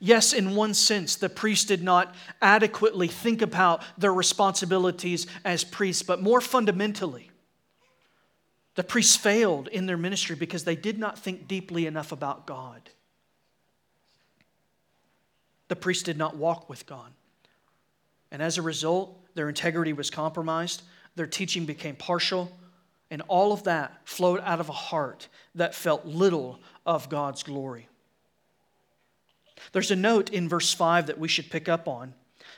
Yes, 0.00 0.32
in 0.32 0.54
one 0.56 0.72
sense, 0.72 1.16
the 1.16 1.28
priests 1.28 1.66
did 1.66 1.82
not 1.82 2.14
adequately 2.40 3.08
think 3.08 3.42
about 3.42 3.82
their 3.98 4.14
responsibilities 4.14 5.26
as 5.44 5.62
priests, 5.62 6.02
but 6.02 6.22
more 6.22 6.40
fundamentally, 6.40 7.31
the 8.74 8.84
priests 8.84 9.16
failed 9.16 9.68
in 9.68 9.86
their 9.86 9.96
ministry 9.96 10.36
because 10.36 10.64
they 10.64 10.76
did 10.76 10.98
not 10.98 11.18
think 11.18 11.46
deeply 11.46 11.86
enough 11.86 12.12
about 12.12 12.46
God. 12.46 12.90
The 15.68 15.76
priests 15.76 16.02
did 16.02 16.18
not 16.18 16.36
walk 16.36 16.68
with 16.68 16.86
God. 16.86 17.12
And 18.30 18.42
as 18.42 18.56
a 18.58 18.62
result, 18.62 19.18
their 19.34 19.48
integrity 19.48 19.92
was 19.92 20.10
compromised, 20.10 20.82
their 21.16 21.26
teaching 21.26 21.66
became 21.66 21.96
partial, 21.96 22.50
and 23.10 23.20
all 23.28 23.52
of 23.52 23.64
that 23.64 24.00
flowed 24.04 24.40
out 24.40 24.60
of 24.60 24.70
a 24.70 24.72
heart 24.72 25.28
that 25.54 25.74
felt 25.74 26.06
little 26.06 26.58
of 26.86 27.10
God's 27.10 27.42
glory. 27.42 27.88
There's 29.72 29.90
a 29.90 29.96
note 29.96 30.30
in 30.30 30.48
verse 30.48 30.72
5 30.72 31.06
that 31.06 31.18
we 31.18 31.28
should 31.28 31.50
pick 31.50 31.68
up 31.68 31.86
on 31.86 32.14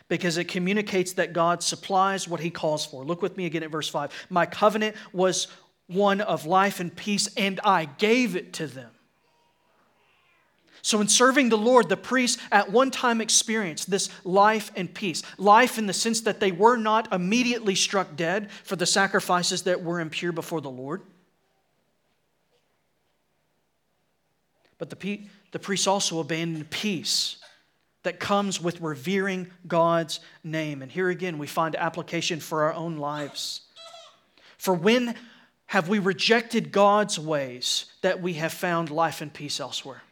because 0.08 0.36
it 0.36 0.44
communicates 0.44 1.14
that 1.14 1.32
God 1.32 1.62
supplies 1.62 2.28
what 2.28 2.40
he 2.40 2.50
calls 2.50 2.86
for. 2.86 3.04
Look 3.04 3.22
with 3.22 3.36
me 3.36 3.46
again 3.46 3.62
at 3.62 3.70
verse 3.70 3.88
5. 3.88 4.26
My 4.30 4.46
covenant 4.46 4.96
was 5.12 5.48
one 5.86 6.20
of 6.20 6.46
life 6.46 6.80
and 6.80 6.94
peace, 6.94 7.28
and 7.36 7.60
I 7.64 7.84
gave 7.84 8.36
it 8.36 8.52
to 8.54 8.66
them. 8.66 8.90
So, 10.82 11.00
in 11.00 11.08
serving 11.08 11.48
the 11.48 11.56
Lord, 11.56 11.88
the 11.88 11.96
priests 11.96 12.42
at 12.52 12.70
one 12.70 12.90
time 12.90 13.22
experienced 13.22 13.90
this 13.90 14.10
life 14.22 14.70
and 14.76 14.92
peace. 14.92 15.22
Life 15.38 15.78
in 15.78 15.86
the 15.86 15.94
sense 15.94 16.20
that 16.22 16.40
they 16.40 16.52
were 16.52 16.76
not 16.76 17.10
immediately 17.10 17.74
struck 17.74 18.16
dead 18.16 18.50
for 18.64 18.76
the 18.76 18.84
sacrifices 18.84 19.62
that 19.62 19.82
were 19.82 19.98
impure 19.98 20.32
before 20.32 20.60
the 20.60 20.70
Lord. 20.70 21.00
But 24.76 24.90
the, 24.90 25.20
the 25.52 25.58
priests 25.58 25.86
also 25.86 26.20
abandoned 26.20 26.68
peace 26.68 27.38
that 28.02 28.20
comes 28.20 28.60
with 28.60 28.82
revering 28.82 29.50
God's 29.66 30.20
name. 30.42 30.82
And 30.82 30.92
here 30.92 31.08
again, 31.08 31.38
we 31.38 31.46
find 31.46 31.74
application 31.76 32.40
for 32.40 32.64
our 32.64 32.74
own 32.74 32.98
lives. 32.98 33.62
For 34.58 34.74
when 34.74 35.14
have 35.66 35.88
we 35.88 35.98
rejected 35.98 36.72
God's 36.72 37.18
ways 37.18 37.86
that 38.02 38.22
we 38.22 38.34
have 38.34 38.52
found 38.52 38.90
life 38.90 39.20
and 39.20 39.32
peace 39.32 39.60
elsewhere? 39.60 40.02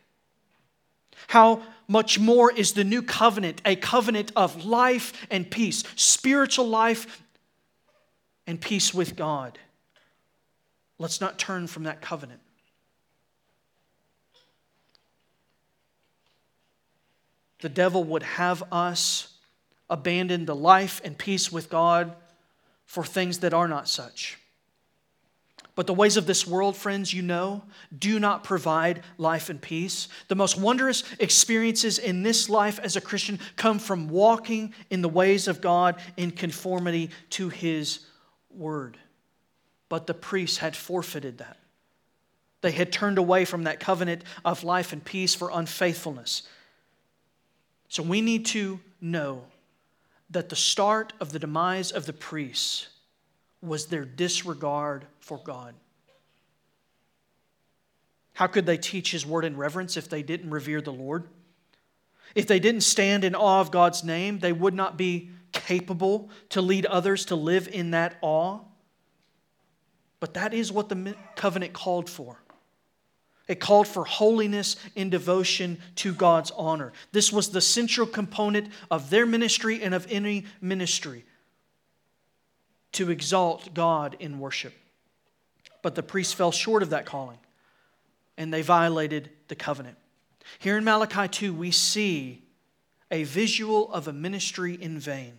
How 1.29 1.62
much 1.87 2.19
more 2.19 2.53
is 2.53 2.73
the 2.73 2.85
new 2.85 3.03
covenant 3.03 3.61
a 3.65 3.77
covenant 3.77 4.33
of 4.35 4.65
life 4.65 5.27
and 5.31 5.51
peace, 5.51 5.85
spiritual 5.95 6.69
life 6.69 7.23
and 8.47 8.61
peace 8.61 8.93
with 8.93 9.15
God? 9.15 9.59
Let's 10.99 11.21
not 11.21 11.38
turn 11.38 11.67
from 11.67 11.85
that 11.85 12.01
covenant. 12.01 12.41
The 17.61 17.69
devil 17.69 18.03
would 18.05 18.25
have 18.25 18.65
us 18.73 19.29
abandon 19.88 20.47
the 20.47 20.55
life 20.57 21.01
and 21.05 21.17
peace 21.17 21.53
with 21.53 21.71
God 21.71 22.15
for 22.87 23.05
things 23.05 23.38
that 23.38 23.55
are 23.55 23.69
not 23.69 23.88
such. 23.88 24.38
But 25.75 25.87
the 25.87 25.95
ways 25.95 26.19
of 26.19 26.27
this 26.27 26.47
world, 26.47 26.77
friends, 26.77 27.15
you 27.15 27.23
know, 27.23 27.63
do 27.99 28.21
not 28.21 28.45
provide 28.45 29.03
life 29.17 29.49
and 29.49 29.61
peace. 29.61 30.09
The 30.29 30.35
most 30.35 30.59
wondrous 30.59 31.03
experiences 31.19 31.99
in 31.99 32.23
this 32.23 32.51
life 32.51 32.79
as 32.81 32.95
a 32.95 33.01
Christian 33.01 33.41
come 33.57 33.79
from 33.79 34.09
walking 34.09 34.75
in 34.91 35.01
the 35.01 35.09
ways 35.09 35.49
of 35.49 35.63
God 35.63 35.97
in 36.19 36.31
conformity 36.31 37.11
to 37.31 37.49
His 37.49 38.01
Word. 38.51 38.99
But 39.89 40.07
the 40.07 40.15
priests 40.15 40.59
had 40.59 40.77
forfeited 40.77 41.39
that. 41.39 41.57
They 42.61 42.73
had 42.73 42.93
turned 42.93 43.19
away 43.19 43.47
from 43.47 43.65
that 43.65 43.81
covenant 43.81 44.25
of 44.45 44.65
life 44.65 44.93
and 44.93 45.03
peace 45.03 45.35
for 45.35 45.51
unfaithfulness. 45.53 46.43
So 47.89 48.03
we 48.03 48.21
need 48.21 48.47
to 48.47 48.79
know 49.01 49.45
that 50.31 50.49
the 50.49 50.57
start 50.57 51.13
of 51.19 51.33
the 51.33 51.39
demise 51.39 51.91
of 51.91 52.07
the 52.07 52.13
priests 52.13 52.89
was 53.62 53.87
their 53.87 54.05
disregard 54.05 55.07
for 55.20 55.38
God. 55.38 55.75
How 58.35 58.46
could 58.46 58.66
they 58.66 58.77
teach 58.77 59.12
His 59.12 59.25
word 59.25 59.44
in 59.44 59.57
reverence 59.57 59.96
if 59.96 60.09
they 60.09 60.22
didn't 60.22 60.51
revere 60.51 60.81
the 60.81 60.92
Lord? 60.92 61.29
If 62.35 62.46
they 62.46 62.59
didn't 62.59 62.81
stand 62.81 63.25
in 63.25 63.35
awe 63.35 63.61
of 63.61 63.70
God's 63.70 64.03
name, 64.03 64.38
they 64.38 64.53
would 64.53 64.75
not 64.75 64.96
be 64.96 65.31
capable 65.53 66.31
to 66.48 66.62
lead 66.62 66.87
others 66.87 67.27
to 67.27 67.37
live 67.37 67.68
in 67.68 67.90
that 67.90 68.16
awe. 68.22 68.61
But 70.18 70.35
that 70.35 70.55
is 70.55 70.72
what 70.72 70.88
the 70.88 71.14
covenant 71.37 71.72
called 71.72 72.09
for. 72.09 72.38
It 73.48 73.61
called 73.61 73.87
for 73.87 74.05
holiness 74.05 74.77
and 74.96 75.11
devotion 75.11 75.79
to 75.96 76.14
God's 76.14 76.51
honor. 76.53 76.92
This 77.11 77.33
was 77.33 77.51
the 77.51 77.61
central 77.61 78.07
component 78.07 78.68
of 78.90 79.11
their 79.11 79.27
ministry 79.27 79.83
and 79.83 79.94
of 79.94 80.07
any 80.11 80.46
ministry 80.61 81.25
to 82.92 83.11
exalt 83.11 83.74
God 83.74 84.16
in 84.20 84.38
worship. 84.38 84.74
But 85.83 85.94
the 85.94 86.02
priests 86.02 86.33
fell 86.33 86.52
short 86.52 86.83
of 86.83 86.90
that 86.90 87.07
calling 87.07 87.38
and 88.37 88.52
they 88.52 88.62
violated 88.62 89.31
the 89.48 89.55
covenant. 89.55 89.96
Here 90.59 90.76
in 90.76 90.85
Malachi 90.85 91.28
2, 91.28 91.55
we 91.55 91.70
see 91.70 92.42
a 93.11 93.24
visual 93.24 93.92
of 93.92 94.09
a 94.09 94.12
ministry 94.12 94.74
in 94.81 94.98
vain. 94.98 95.38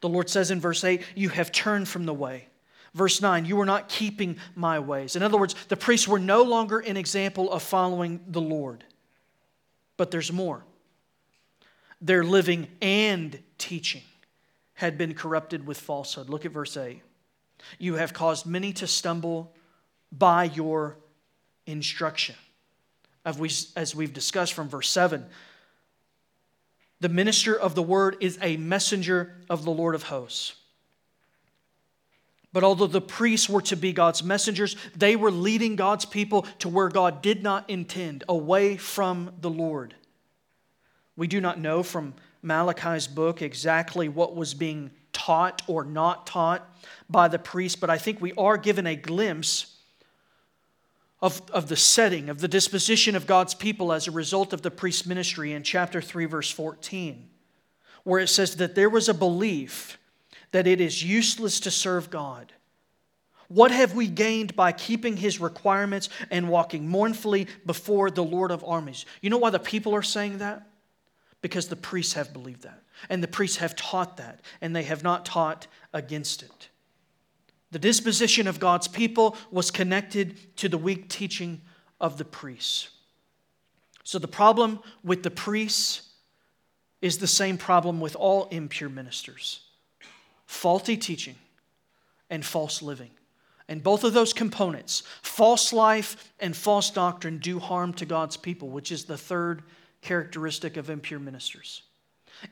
The 0.00 0.08
Lord 0.08 0.28
says 0.28 0.50
in 0.50 0.60
verse 0.60 0.82
8, 0.82 1.02
You 1.14 1.28
have 1.28 1.52
turned 1.52 1.88
from 1.88 2.06
the 2.06 2.14
way. 2.14 2.48
Verse 2.94 3.20
9, 3.22 3.44
You 3.44 3.60
are 3.60 3.66
not 3.66 3.88
keeping 3.88 4.38
my 4.54 4.78
ways. 4.78 5.14
In 5.14 5.22
other 5.22 5.38
words, 5.38 5.54
the 5.68 5.76
priests 5.76 6.08
were 6.08 6.18
no 6.18 6.42
longer 6.42 6.80
an 6.80 6.96
example 6.96 7.50
of 7.52 7.62
following 7.62 8.20
the 8.26 8.40
Lord. 8.40 8.84
But 9.96 10.10
there's 10.10 10.32
more. 10.32 10.64
their 12.00 12.24
living 12.24 12.66
and 12.80 13.38
teaching 13.58 14.02
had 14.80 14.96
been 14.96 15.12
corrupted 15.12 15.66
with 15.66 15.78
falsehood. 15.78 16.30
Look 16.30 16.46
at 16.46 16.52
verse 16.52 16.74
8. 16.74 17.02
You 17.78 17.96
have 17.96 18.14
caused 18.14 18.46
many 18.46 18.72
to 18.72 18.86
stumble 18.86 19.54
by 20.10 20.44
your 20.44 20.96
instruction. 21.66 22.34
As 23.26 23.94
we've 23.94 24.14
discussed 24.14 24.54
from 24.54 24.70
verse 24.70 24.88
7, 24.88 25.26
the 27.00 27.10
minister 27.10 27.54
of 27.54 27.74
the 27.74 27.82
word 27.82 28.16
is 28.20 28.38
a 28.40 28.56
messenger 28.56 29.36
of 29.50 29.66
the 29.66 29.70
Lord 29.70 29.94
of 29.94 30.04
hosts. 30.04 30.54
But 32.50 32.64
although 32.64 32.86
the 32.86 33.02
priests 33.02 33.50
were 33.50 33.60
to 33.60 33.76
be 33.76 33.92
God's 33.92 34.24
messengers, 34.24 34.76
they 34.96 35.14
were 35.14 35.30
leading 35.30 35.76
God's 35.76 36.06
people 36.06 36.46
to 36.60 36.70
where 36.70 36.88
God 36.88 37.20
did 37.20 37.42
not 37.42 37.68
intend, 37.68 38.24
away 38.30 38.78
from 38.78 39.34
the 39.42 39.50
Lord. 39.50 39.94
We 41.16 41.26
do 41.26 41.42
not 41.42 41.60
know 41.60 41.82
from 41.82 42.14
Malachi's 42.42 43.06
book 43.06 43.42
exactly 43.42 44.08
what 44.08 44.34
was 44.34 44.54
being 44.54 44.90
taught 45.12 45.62
or 45.66 45.84
not 45.84 46.26
taught 46.26 46.66
by 47.08 47.28
the 47.28 47.38
priests, 47.38 47.78
but 47.78 47.90
I 47.90 47.98
think 47.98 48.20
we 48.20 48.32
are 48.34 48.56
given 48.56 48.86
a 48.86 48.96
glimpse 48.96 49.76
of, 51.20 51.42
of 51.50 51.68
the 51.68 51.76
setting, 51.76 52.28
of 52.28 52.40
the 52.40 52.48
disposition 52.48 53.14
of 53.14 53.26
God's 53.26 53.54
people 53.54 53.92
as 53.92 54.08
a 54.08 54.10
result 54.10 54.52
of 54.52 54.62
the 54.62 54.70
priest's 54.70 55.06
ministry 55.06 55.52
in 55.52 55.62
chapter 55.62 56.00
3, 56.00 56.24
verse 56.24 56.50
14, 56.50 57.28
where 58.04 58.20
it 58.20 58.28
says 58.28 58.56
that 58.56 58.74
there 58.74 58.88
was 58.88 59.08
a 59.08 59.14
belief 59.14 59.98
that 60.52 60.66
it 60.66 60.80
is 60.80 61.04
useless 61.04 61.60
to 61.60 61.70
serve 61.70 62.10
God. 62.10 62.52
What 63.48 63.72
have 63.72 63.94
we 63.94 64.06
gained 64.06 64.54
by 64.54 64.72
keeping 64.72 65.16
his 65.16 65.40
requirements 65.40 66.08
and 66.30 66.48
walking 66.48 66.88
mournfully 66.88 67.48
before 67.66 68.10
the 68.10 68.24
Lord 68.24 68.52
of 68.52 68.64
armies? 68.64 69.04
You 69.20 69.28
know 69.28 69.38
why 69.38 69.50
the 69.50 69.58
people 69.58 69.94
are 69.94 70.02
saying 70.02 70.38
that? 70.38 70.69
Because 71.42 71.68
the 71.68 71.76
priests 71.76 72.14
have 72.14 72.32
believed 72.32 72.62
that. 72.62 72.82
And 73.08 73.22
the 73.22 73.28
priests 73.28 73.58
have 73.58 73.74
taught 73.76 74.18
that, 74.18 74.40
and 74.60 74.76
they 74.76 74.82
have 74.82 75.02
not 75.02 75.24
taught 75.24 75.66
against 75.92 76.42
it. 76.42 76.68
The 77.70 77.78
disposition 77.78 78.46
of 78.46 78.60
God's 78.60 78.88
people 78.88 79.36
was 79.50 79.70
connected 79.70 80.56
to 80.56 80.68
the 80.68 80.78
weak 80.78 81.08
teaching 81.08 81.62
of 82.00 82.18
the 82.18 82.24
priests. 82.24 82.90
So 84.02 84.18
the 84.18 84.28
problem 84.28 84.80
with 85.04 85.22
the 85.22 85.30
priests 85.30 86.02
is 87.00 87.18
the 87.18 87.26
same 87.26 87.56
problem 87.56 88.00
with 88.00 88.16
all 88.16 88.46
impure 88.46 88.90
ministers 88.90 89.60
faulty 90.46 90.96
teaching 90.96 91.36
and 92.28 92.44
false 92.44 92.82
living. 92.82 93.10
And 93.68 93.84
both 93.84 94.02
of 94.02 94.12
those 94.12 94.32
components, 94.32 95.04
false 95.22 95.72
life 95.72 96.32
and 96.40 96.56
false 96.56 96.90
doctrine, 96.90 97.38
do 97.38 97.60
harm 97.60 97.92
to 97.94 98.04
God's 98.04 98.36
people, 98.36 98.68
which 98.68 98.90
is 98.90 99.04
the 99.04 99.16
third 99.16 99.62
characteristic 100.02 100.76
of 100.76 100.90
impure 100.90 101.20
ministers. 101.20 101.82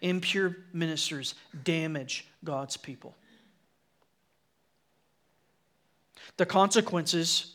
Impure 0.01 0.57
ministers 0.73 1.35
damage 1.65 2.27
God's 2.45 2.77
people. 2.77 3.15
The 6.37 6.47
consequences 6.47 7.55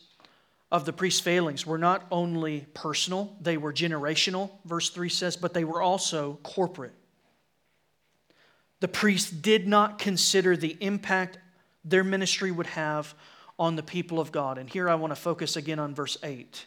of 0.72 0.84
the 0.84 0.92
priest's 0.92 1.20
failings 1.20 1.64
were 1.64 1.78
not 1.78 2.04
only 2.10 2.66
personal, 2.74 3.36
they 3.40 3.56
were 3.56 3.72
generational, 3.72 4.50
verse 4.64 4.90
3 4.90 5.08
says, 5.08 5.36
but 5.36 5.54
they 5.54 5.64
were 5.64 5.80
also 5.80 6.38
corporate. 6.42 6.94
The 8.80 8.88
priests 8.88 9.30
did 9.30 9.68
not 9.68 9.98
consider 9.98 10.56
the 10.56 10.76
impact 10.80 11.38
their 11.84 12.04
ministry 12.04 12.50
would 12.50 12.66
have 12.66 13.14
on 13.58 13.76
the 13.76 13.82
people 13.82 14.18
of 14.18 14.32
God. 14.32 14.58
And 14.58 14.68
here 14.68 14.88
I 14.88 14.94
want 14.96 15.12
to 15.12 15.16
focus 15.20 15.56
again 15.56 15.78
on 15.78 15.94
verse 15.94 16.16
8. 16.22 16.66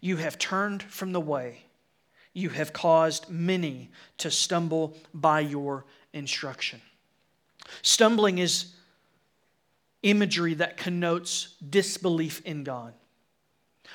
You 0.00 0.16
have 0.18 0.38
turned 0.38 0.82
from 0.82 1.12
the 1.12 1.20
way, 1.20 1.64
you 2.32 2.50
have 2.50 2.72
caused 2.72 3.28
many 3.28 3.90
to 4.18 4.30
stumble 4.30 4.96
by 5.12 5.40
your 5.40 5.84
instruction. 6.12 6.80
Stumbling 7.82 8.38
is 8.38 8.72
imagery 10.02 10.54
that 10.54 10.76
connotes 10.76 11.54
disbelief 11.68 12.40
in 12.44 12.64
God. 12.64 12.94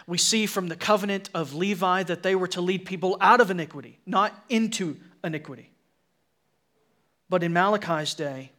We 0.07 0.17
see 0.17 0.45
from 0.45 0.67
the 0.67 0.75
covenant 0.75 1.29
of 1.33 1.53
Levi 1.53 2.03
that 2.03 2.23
they 2.23 2.35
were 2.35 2.47
to 2.49 2.61
lead 2.61 2.85
people 2.85 3.17
out 3.21 3.39
of 3.39 3.51
iniquity, 3.51 3.99
not 4.05 4.33
into 4.49 4.97
iniquity. 5.23 5.69
But 7.29 7.43
in 7.43 7.53
Malachi's 7.53 8.13
day, 8.13 8.51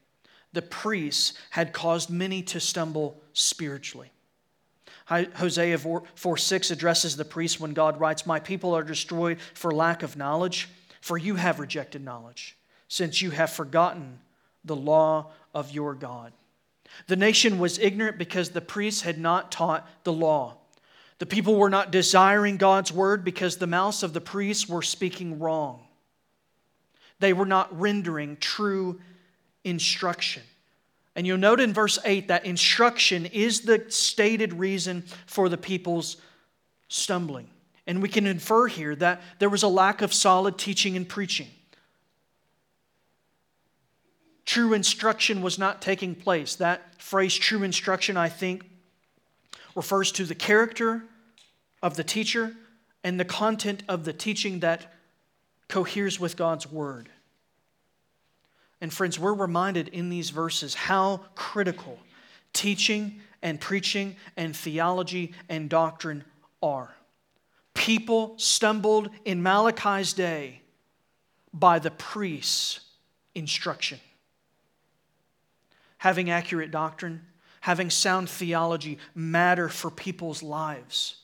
the 0.53 0.63
priests 0.63 1.35
had 1.51 1.73
caused 1.73 2.09
many 2.09 2.43
to 2.43 2.61
stumble 2.61 3.21
spiritually. 3.33 4.11
Hosea 5.07 5.77
4, 5.79 6.03
4 6.14 6.37
6 6.37 6.71
addresses 6.71 7.17
the 7.17 7.25
priests 7.25 7.61
when 7.61 7.75
God 7.75 8.01
writes, 8.01 8.27
My 8.27 8.40
people 8.40 8.75
are 8.75 8.83
destroyed 8.83 9.38
for 9.53 9.71
lack 9.71 10.03
of 10.03 10.17
knowledge, 10.17 10.69
for 11.01 11.19
you 11.19 11.35
have 11.35 11.61
rejected 11.61 12.03
knowledge, 12.03 12.57
since 12.88 13.21
you 13.21 13.31
have 13.31 13.51
forgotten 13.51 14.19
the 14.64 14.77
law 14.77 15.31
of 15.55 15.71
your 15.71 15.95
God. 15.95 16.33
The 17.07 17.17
nation 17.17 17.59
was 17.59 17.79
ignorant 17.79 18.19
because 18.19 18.51
the 18.51 18.61
priests 18.61 19.03
had 19.03 19.19
not 19.19 19.53
taught 19.53 19.87
the 20.05 20.12
law. 20.12 20.57
The 21.19 21.27
people 21.27 21.57
were 21.57 21.71
not 21.71 21.90
desiring 21.90 22.57
God's 22.57 22.93
word 22.93 23.25
because 23.25 23.57
the 23.57 23.67
mouths 23.67 24.03
of 24.03 24.12
the 24.12 24.21
priests 24.21 24.69
were 24.69 24.83
speaking 24.83 25.38
wrong. 25.38 25.87
They 27.21 27.33
were 27.33 27.47
not 27.47 27.79
rendering 27.79 28.37
true 28.38 29.01
instruction. 29.64 30.43
And 31.16 31.27
you'll 31.27 31.38
note 31.38 31.61
in 31.61 31.72
verse 31.72 31.98
8 32.05 32.29
that 32.29 32.44
instruction 32.44 33.27
is 33.27 33.62
the 33.62 33.85
stated 33.88 34.53
reason 34.53 35.05
for 35.27 35.48
the 35.48 35.57
people's 35.57 36.16
stumbling. 36.88 37.48
And 37.87 38.03
we 38.03 38.09
can 38.09 38.27
infer 38.27 38.66
here 38.66 38.96
that 38.96 39.22
there 39.38 39.50
was 39.50 39.62
a 39.62 39.68
lack 39.68 40.03
of 40.03 40.12
solid 40.12 40.59
teaching 40.59 40.96
and 40.96 41.09
preaching. 41.09 41.48
True 44.44 44.72
instruction 44.72 45.40
was 45.40 45.59
not 45.59 45.81
taking 45.81 46.14
place. 46.14 46.57
That 46.57 47.00
phrase, 47.00 47.35
true 47.35 47.62
instruction, 47.62 48.16
I 48.16 48.29
think, 48.29 48.64
refers 49.74 50.12
to 50.12 50.24
the 50.24 50.35
character 50.35 51.05
of 51.83 51.96
the 51.96 52.05
teacher 52.05 52.55
and 53.03 53.18
the 53.20 53.24
content 53.24 53.83
of 53.88 54.05
the 54.05 54.12
teaching 54.12 54.61
that 54.61 54.92
coheres 55.68 56.18
with 56.18 56.37
God's 56.37 56.70
word. 56.70 57.09
And 58.81 58.93
friends, 58.93 59.19
we're 59.19 59.35
reminded 59.35 59.89
in 59.89 60.09
these 60.11 60.31
verses 60.31 60.75
how 60.75 61.21
critical 61.35 61.99
teaching 62.53 63.21
and 63.43 63.61
preaching 63.61 64.17
and 64.37 64.57
theology 64.57 65.33
and 65.49 65.69
doctrine 65.69 66.25
are. 66.63 66.95
People 67.75 68.35
stumbled 68.39 69.11
in 69.25 69.43
Malachi's 69.43 70.13
day 70.13 70.63
by 71.53 71.79
the 71.79 71.91
priest's 71.91 72.81
instruction. 73.35 74.01
Having 75.99 76.31
accurate 76.31 76.71
doctrine, 76.71 77.27
having 77.61 77.91
sound 77.91 78.29
theology 78.29 78.99
matter 79.15 79.69
for 79.69 79.91
people's 79.91 80.43
lives. 80.43 81.17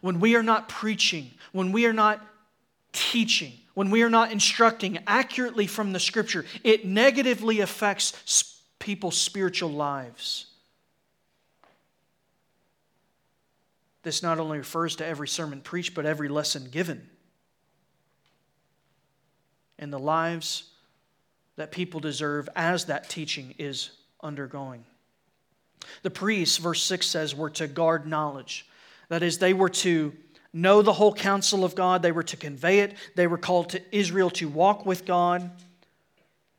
When 0.00 0.20
we 0.20 0.34
are 0.34 0.42
not 0.42 0.68
preaching, 0.68 1.30
when 1.52 1.72
we 1.72 1.86
are 1.86 1.92
not 1.92 2.24
teaching, 2.92 3.52
when 3.74 3.90
we 3.90 4.02
are 4.02 4.10
not 4.10 4.32
instructing 4.32 4.98
accurately 5.06 5.66
from 5.66 5.92
the 5.92 6.00
scripture, 6.00 6.44
it 6.62 6.86
negatively 6.86 7.60
affects 7.60 8.60
people's 8.78 9.16
spiritual 9.16 9.70
lives. 9.70 10.46
This 14.02 14.22
not 14.22 14.38
only 14.38 14.58
refers 14.58 14.96
to 14.96 15.06
every 15.06 15.28
sermon 15.28 15.60
preached, 15.60 15.94
but 15.94 16.06
every 16.06 16.28
lesson 16.28 16.68
given. 16.70 17.08
And 19.78 19.92
the 19.92 19.98
lives 19.98 20.70
that 21.56 21.72
people 21.72 22.00
deserve 22.00 22.48
as 22.54 22.86
that 22.86 23.08
teaching 23.08 23.54
is 23.58 23.90
undergoing. 24.22 24.84
The 26.02 26.10
priests, 26.10 26.58
verse 26.58 26.82
6 26.82 27.06
says, 27.06 27.34
were 27.34 27.50
to 27.50 27.66
guard 27.66 28.06
knowledge. 28.06 28.66
That 29.08 29.22
is, 29.22 29.38
they 29.38 29.52
were 29.52 29.68
to 29.70 30.12
know 30.54 30.80
the 30.80 30.92
whole 30.92 31.12
counsel 31.12 31.64
of 31.64 31.74
God, 31.74 32.00
they 32.00 32.12
were 32.12 32.22
to 32.22 32.36
convey 32.36 32.80
it, 32.80 32.94
they 33.16 33.26
were 33.26 33.36
called 33.36 33.70
to 33.70 33.82
Israel 33.94 34.30
to 34.30 34.48
walk 34.48 34.86
with 34.86 35.04
God. 35.04 35.50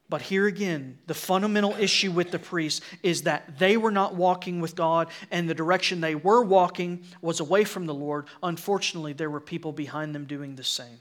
But 0.08 0.22
here 0.22 0.46
again, 0.46 1.00
the 1.08 1.16
fundamental 1.16 1.74
issue 1.74 2.12
with 2.12 2.30
the 2.30 2.38
priests 2.38 2.82
is 3.02 3.24
that 3.24 3.58
they 3.58 3.76
were 3.76 3.92
not 3.92 4.14
walking 4.14 4.60
with 4.62 4.76
God, 4.76 5.10
and 5.32 5.50
the 5.50 5.56
direction 5.56 6.00
they 6.00 6.14
were 6.14 6.44
walking 6.44 7.06
was 7.22 7.40
away 7.40 7.64
from 7.64 7.88
the 7.88 7.94
Lord. 7.94 8.28
Unfortunately, 8.44 9.14
there 9.14 9.32
were 9.32 9.40
people 9.40 9.72
behind 9.72 10.14
them 10.14 10.26
doing 10.26 10.56
the 10.56 10.64
same. 10.64 11.00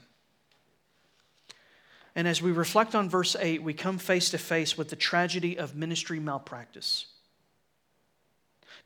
And 2.15 2.27
as 2.27 2.41
we 2.41 2.51
reflect 2.51 2.95
on 2.95 3.09
verse 3.09 3.35
8, 3.37 3.61
we 3.61 3.73
come 3.73 3.99
face 3.99 4.31
to 4.31 4.37
face 4.37 4.77
with 4.77 4.89
the 4.89 4.95
tragedy 4.95 5.59
of 5.59 5.75
ministry 5.75 6.19
malpractice. 6.19 7.07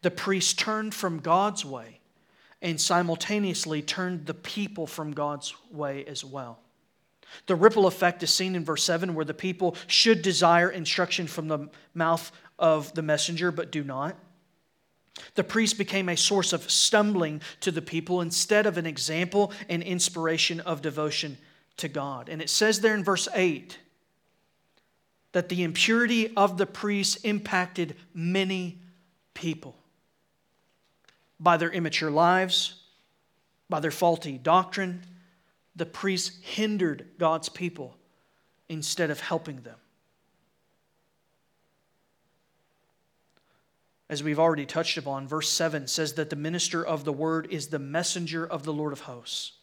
The 0.01 0.11
priests 0.11 0.53
turned 0.53 0.93
from 0.93 1.19
God's 1.19 1.63
way 1.63 1.98
and 2.61 2.79
simultaneously 2.79 3.81
turned 3.81 4.25
the 4.25 4.33
people 4.33 4.85
from 4.85 5.11
God's 5.11 5.53
way 5.71 6.05
as 6.05 6.25
well. 6.25 6.59
The 7.45 7.55
ripple 7.55 7.87
effect 7.87 8.23
is 8.23 8.33
seen 8.33 8.55
in 8.55 8.65
verse 8.65 8.83
7, 8.83 9.13
where 9.13 9.25
the 9.25 9.33
people 9.33 9.75
should 9.87 10.21
desire 10.21 10.69
instruction 10.69 11.27
from 11.27 11.47
the 11.47 11.69
mouth 11.93 12.31
of 12.57 12.93
the 12.93 13.01
messenger, 13.01 13.51
but 13.51 13.71
do 13.71 13.83
not. 13.83 14.17
The 15.35 15.43
priest 15.43 15.77
became 15.77 16.09
a 16.09 16.17
source 16.17 16.53
of 16.53 16.69
stumbling 16.69 17.41
to 17.61 17.71
the 17.71 17.81
people 17.81 18.21
instead 18.21 18.65
of 18.65 18.77
an 18.77 18.85
example 18.85 19.51
and 19.67 19.83
inspiration 19.83 20.59
of 20.61 20.81
devotion 20.81 21.37
to 21.77 21.87
God. 21.87 22.29
And 22.29 22.41
it 22.41 22.49
says 22.49 22.81
there 22.81 22.95
in 22.95 23.03
verse 23.03 23.27
8 23.33 23.77
that 25.31 25.49
the 25.49 25.63
impurity 25.63 26.35
of 26.35 26.57
the 26.57 26.65
priests 26.65 27.17
impacted 27.17 27.95
many 28.13 28.81
people 29.33 29.78
by 31.39 31.57
their 31.57 31.71
immature 31.71 32.11
lives, 32.11 32.75
by 33.69 33.79
their 33.79 33.91
faulty 33.91 34.37
doctrine. 34.37 35.03
The 35.75 35.85
priests 35.85 36.37
hindered 36.41 37.07
God's 37.17 37.49
people 37.49 37.95
instead 38.67 39.09
of 39.09 39.19
helping 39.19 39.61
them. 39.61 39.77
As 44.09 44.23
we've 44.23 44.39
already 44.39 44.65
touched 44.65 44.97
upon, 44.97 45.27
verse 45.27 45.49
7 45.49 45.87
says 45.87 46.13
that 46.13 46.31
the 46.31 46.35
minister 46.35 46.83
of 46.83 47.03
the 47.03 47.13
word 47.13 47.47
is 47.51 47.67
the 47.67 47.79
messenger 47.79 48.45
of 48.45 48.63
the 48.63 48.73
Lord 48.73 48.91
of 48.91 49.01
hosts. 49.01 49.58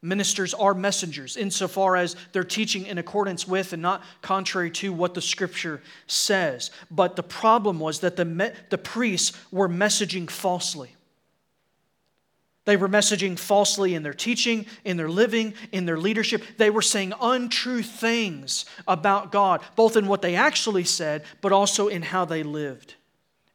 Ministers 0.00 0.54
are 0.54 0.74
messengers 0.74 1.36
insofar 1.36 1.96
as 1.96 2.14
they're 2.32 2.44
teaching 2.44 2.86
in 2.86 2.98
accordance 2.98 3.48
with 3.48 3.72
and 3.72 3.82
not 3.82 4.02
contrary 4.22 4.70
to 4.70 4.92
what 4.92 5.14
the 5.14 5.20
scripture 5.20 5.82
says. 6.06 6.70
But 6.88 7.16
the 7.16 7.24
problem 7.24 7.80
was 7.80 8.00
that 8.00 8.16
the, 8.16 8.24
me- 8.24 8.52
the 8.70 8.78
priests 8.78 9.36
were 9.50 9.68
messaging 9.68 10.30
falsely. 10.30 10.94
They 12.64 12.76
were 12.76 12.88
messaging 12.88 13.36
falsely 13.38 13.94
in 13.94 14.02
their 14.04 14.14
teaching, 14.14 14.66
in 14.84 14.98
their 14.98 15.08
living, 15.08 15.54
in 15.72 15.84
their 15.84 15.98
leadership. 15.98 16.44
They 16.58 16.70
were 16.70 16.82
saying 16.82 17.14
untrue 17.20 17.82
things 17.82 18.66
about 18.86 19.32
God, 19.32 19.62
both 19.74 19.96
in 19.96 20.06
what 20.06 20.22
they 20.22 20.36
actually 20.36 20.84
said, 20.84 21.24
but 21.40 21.50
also 21.50 21.88
in 21.88 22.02
how 22.02 22.24
they 22.24 22.42
lived. 22.44 22.94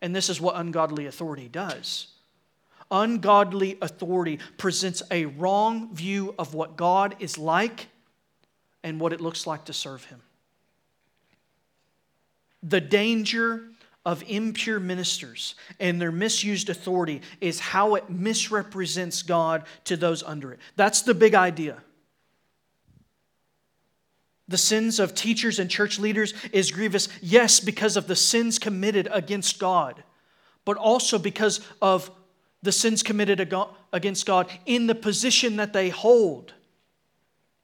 And 0.02 0.14
this 0.14 0.30
is 0.30 0.42
what 0.42 0.58
ungodly 0.58 1.06
authority 1.06 1.48
does 1.48 2.13
ungodly 2.94 3.78
authority 3.82 4.40
presents 4.58 5.04
a 5.12 5.26
wrong 5.26 5.94
view 5.94 6.34
of 6.40 6.54
what 6.54 6.78
God 6.78 7.16
is 7.20 7.38
like 7.38 7.88
and 8.84 9.00
what 9.00 9.12
it 9.12 9.20
looks 9.20 9.46
like 9.46 9.66
to 9.66 9.74
serve 9.74 10.06
Him. 10.06 10.22
The 12.62 12.80
danger 12.80 13.68
of 14.06 14.24
impure 14.28 14.80
ministers 14.80 15.56
and 15.80 16.00
their 16.00 16.12
misused 16.12 16.70
authority 16.70 17.22
is 17.42 17.60
how 17.60 17.96
it 17.96 18.10
misrepresents 18.10 19.24
God 19.24 19.64
to 19.86 19.98
those 19.98 20.24
under 20.24 20.54
it. 20.54 20.60
That's 20.76 21.02
the 21.02 21.14
big 21.14 21.36
idea. 21.36 21.82
The 24.50 24.58
sins 24.58 25.00
of 25.00 25.16
teachers 25.16 25.58
and 25.58 25.70
church 25.70 26.00
leaders 26.00 26.34
is 26.52 26.70
grievous, 26.70 27.08
yes, 27.22 27.60
because 27.60 27.96
of 27.96 28.08
the 28.08 28.16
sins 28.16 28.60
committed 28.60 29.08
against 29.12 29.58
God, 29.58 30.04
but 30.66 30.76
also 30.78 31.18
because 31.18 31.62
of 31.82 32.12
the 32.64 32.72
sins 32.72 33.04
committed 33.04 33.54
against 33.92 34.26
God 34.26 34.50
in 34.66 34.88
the 34.88 34.96
position 34.96 35.58
that 35.58 35.74
they 35.74 35.90
hold. 35.90 36.54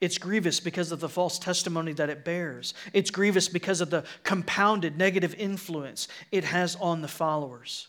It's 0.02 0.18
grievous 0.18 0.60
because 0.60 0.92
of 0.92 1.00
the 1.00 1.10
false 1.10 1.40
testimony 1.40 1.94
that 1.94 2.10
it 2.10 2.24
bears. 2.24 2.74
It's 2.94 3.10
grievous 3.10 3.48
because 3.48 3.82
of 3.82 3.90
the 3.90 4.04
compounded 4.24 4.98
negative 4.98 5.34
influence 5.36 6.08
it 6.32 6.44
has 6.44 6.76
on 6.76 7.02
the 7.02 7.08
followers. 7.08 7.88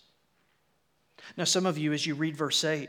Now, 1.36 1.44
some 1.44 1.66
of 1.66 1.78
you, 1.78 1.92
as 1.92 2.06
you 2.06 2.14
read 2.14 2.36
verse 2.36 2.64
8, 2.64 2.88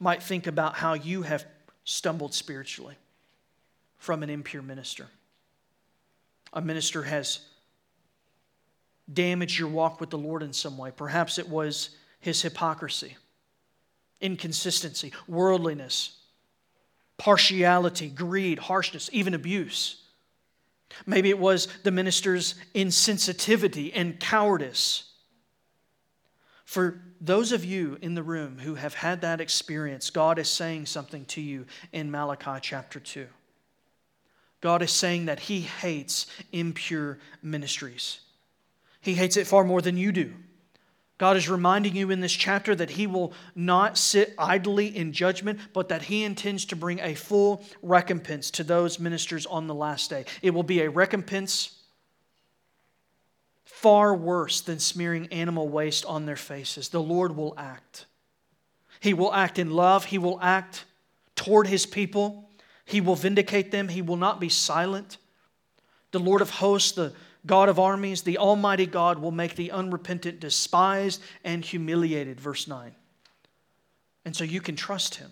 might 0.00 0.22
think 0.22 0.46
about 0.46 0.74
how 0.74 0.94
you 0.94 1.22
have 1.22 1.44
stumbled 1.84 2.32
spiritually 2.32 2.94
from 3.98 4.22
an 4.22 4.30
impure 4.30 4.62
minister. 4.62 5.06
A 6.52 6.62
minister 6.62 7.02
has 7.02 7.40
damaged 9.12 9.58
your 9.58 9.68
walk 9.68 10.00
with 10.00 10.08
the 10.08 10.18
Lord 10.18 10.42
in 10.42 10.52
some 10.52 10.78
way. 10.78 10.90
Perhaps 10.94 11.38
it 11.38 11.48
was 11.48 11.90
his 12.24 12.40
hypocrisy, 12.40 13.18
inconsistency, 14.20 15.12
worldliness, 15.28 16.16
partiality, 17.18 18.08
greed, 18.08 18.58
harshness, 18.58 19.10
even 19.12 19.34
abuse. 19.34 20.02
Maybe 21.04 21.28
it 21.28 21.38
was 21.38 21.68
the 21.82 21.90
minister's 21.90 22.54
insensitivity 22.74 23.92
and 23.94 24.18
cowardice. 24.18 25.04
For 26.64 27.02
those 27.20 27.52
of 27.52 27.62
you 27.62 27.98
in 28.00 28.14
the 28.14 28.22
room 28.22 28.58
who 28.58 28.76
have 28.76 28.94
had 28.94 29.20
that 29.20 29.42
experience, 29.42 30.08
God 30.08 30.38
is 30.38 30.48
saying 30.48 30.86
something 30.86 31.26
to 31.26 31.42
you 31.42 31.66
in 31.92 32.10
Malachi 32.10 32.58
chapter 32.62 33.00
2. 33.00 33.26
God 34.62 34.80
is 34.80 34.92
saying 34.92 35.26
that 35.26 35.40
He 35.40 35.60
hates 35.60 36.26
impure 36.52 37.18
ministries. 37.42 38.20
He 39.02 39.12
hates 39.12 39.36
it 39.36 39.46
far 39.46 39.62
more 39.62 39.82
than 39.82 39.98
you 39.98 40.10
do. 40.10 40.32
God 41.16 41.36
is 41.36 41.48
reminding 41.48 41.94
you 41.94 42.10
in 42.10 42.20
this 42.20 42.32
chapter 42.32 42.74
that 42.74 42.90
He 42.90 43.06
will 43.06 43.32
not 43.54 43.96
sit 43.96 44.34
idly 44.36 44.96
in 44.96 45.12
judgment, 45.12 45.60
but 45.72 45.88
that 45.88 46.02
He 46.02 46.24
intends 46.24 46.64
to 46.66 46.76
bring 46.76 46.98
a 47.00 47.14
full 47.14 47.64
recompense 47.82 48.50
to 48.52 48.64
those 48.64 48.98
ministers 48.98 49.46
on 49.46 49.66
the 49.66 49.74
last 49.74 50.10
day. 50.10 50.24
It 50.42 50.50
will 50.50 50.64
be 50.64 50.80
a 50.80 50.90
recompense 50.90 51.78
far 53.64 54.14
worse 54.14 54.60
than 54.60 54.78
smearing 54.78 55.28
animal 55.28 55.68
waste 55.68 56.04
on 56.06 56.26
their 56.26 56.36
faces. 56.36 56.88
The 56.88 57.02
Lord 57.02 57.36
will 57.36 57.54
act. 57.56 58.06
He 58.98 59.14
will 59.14 59.32
act 59.32 59.58
in 59.58 59.70
love, 59.70 60.06
He 60.06 60.18
will 60.18 60.40
act 60.40 60.84
toward 61.36 61.66
His 61.68 61.86
people, 61.86 62.48
He 62.84 63.00
will 63.00 63.14
vindicate 63.14 63.70
them, 63.70 63.88
He 63.88 64.02
will 64.02 64.16
not 64.16 64.40
be 64.40 64.48
silent. 64.48 65.18
The 66.10 66.18
Lord 66.18 66.40
of 66.40 66.50
hosts, 66.50 66.92
the 66.92 67.12
God 67.46 67.68
of 67.68 67.78
armies, 67.78 68.22
the 68.22 68.38
Almighty 68.38 68.86
God 68.86 69.18
will 69.18 69.30
make 69.30 69.54
the 69.54 69.70
unrepentant 69.70 70.40
despised 70.40 71.20
and 71.44 71.64
humiliated. 71.64 72.40
Verse 72.40 72.66
9. 72.66 72.94
And 74.24 74.34
so 74.34 74.44
you 74.44 74.60
can 74.60 74.76
trust 74.76 75.16
him 75.16 75.30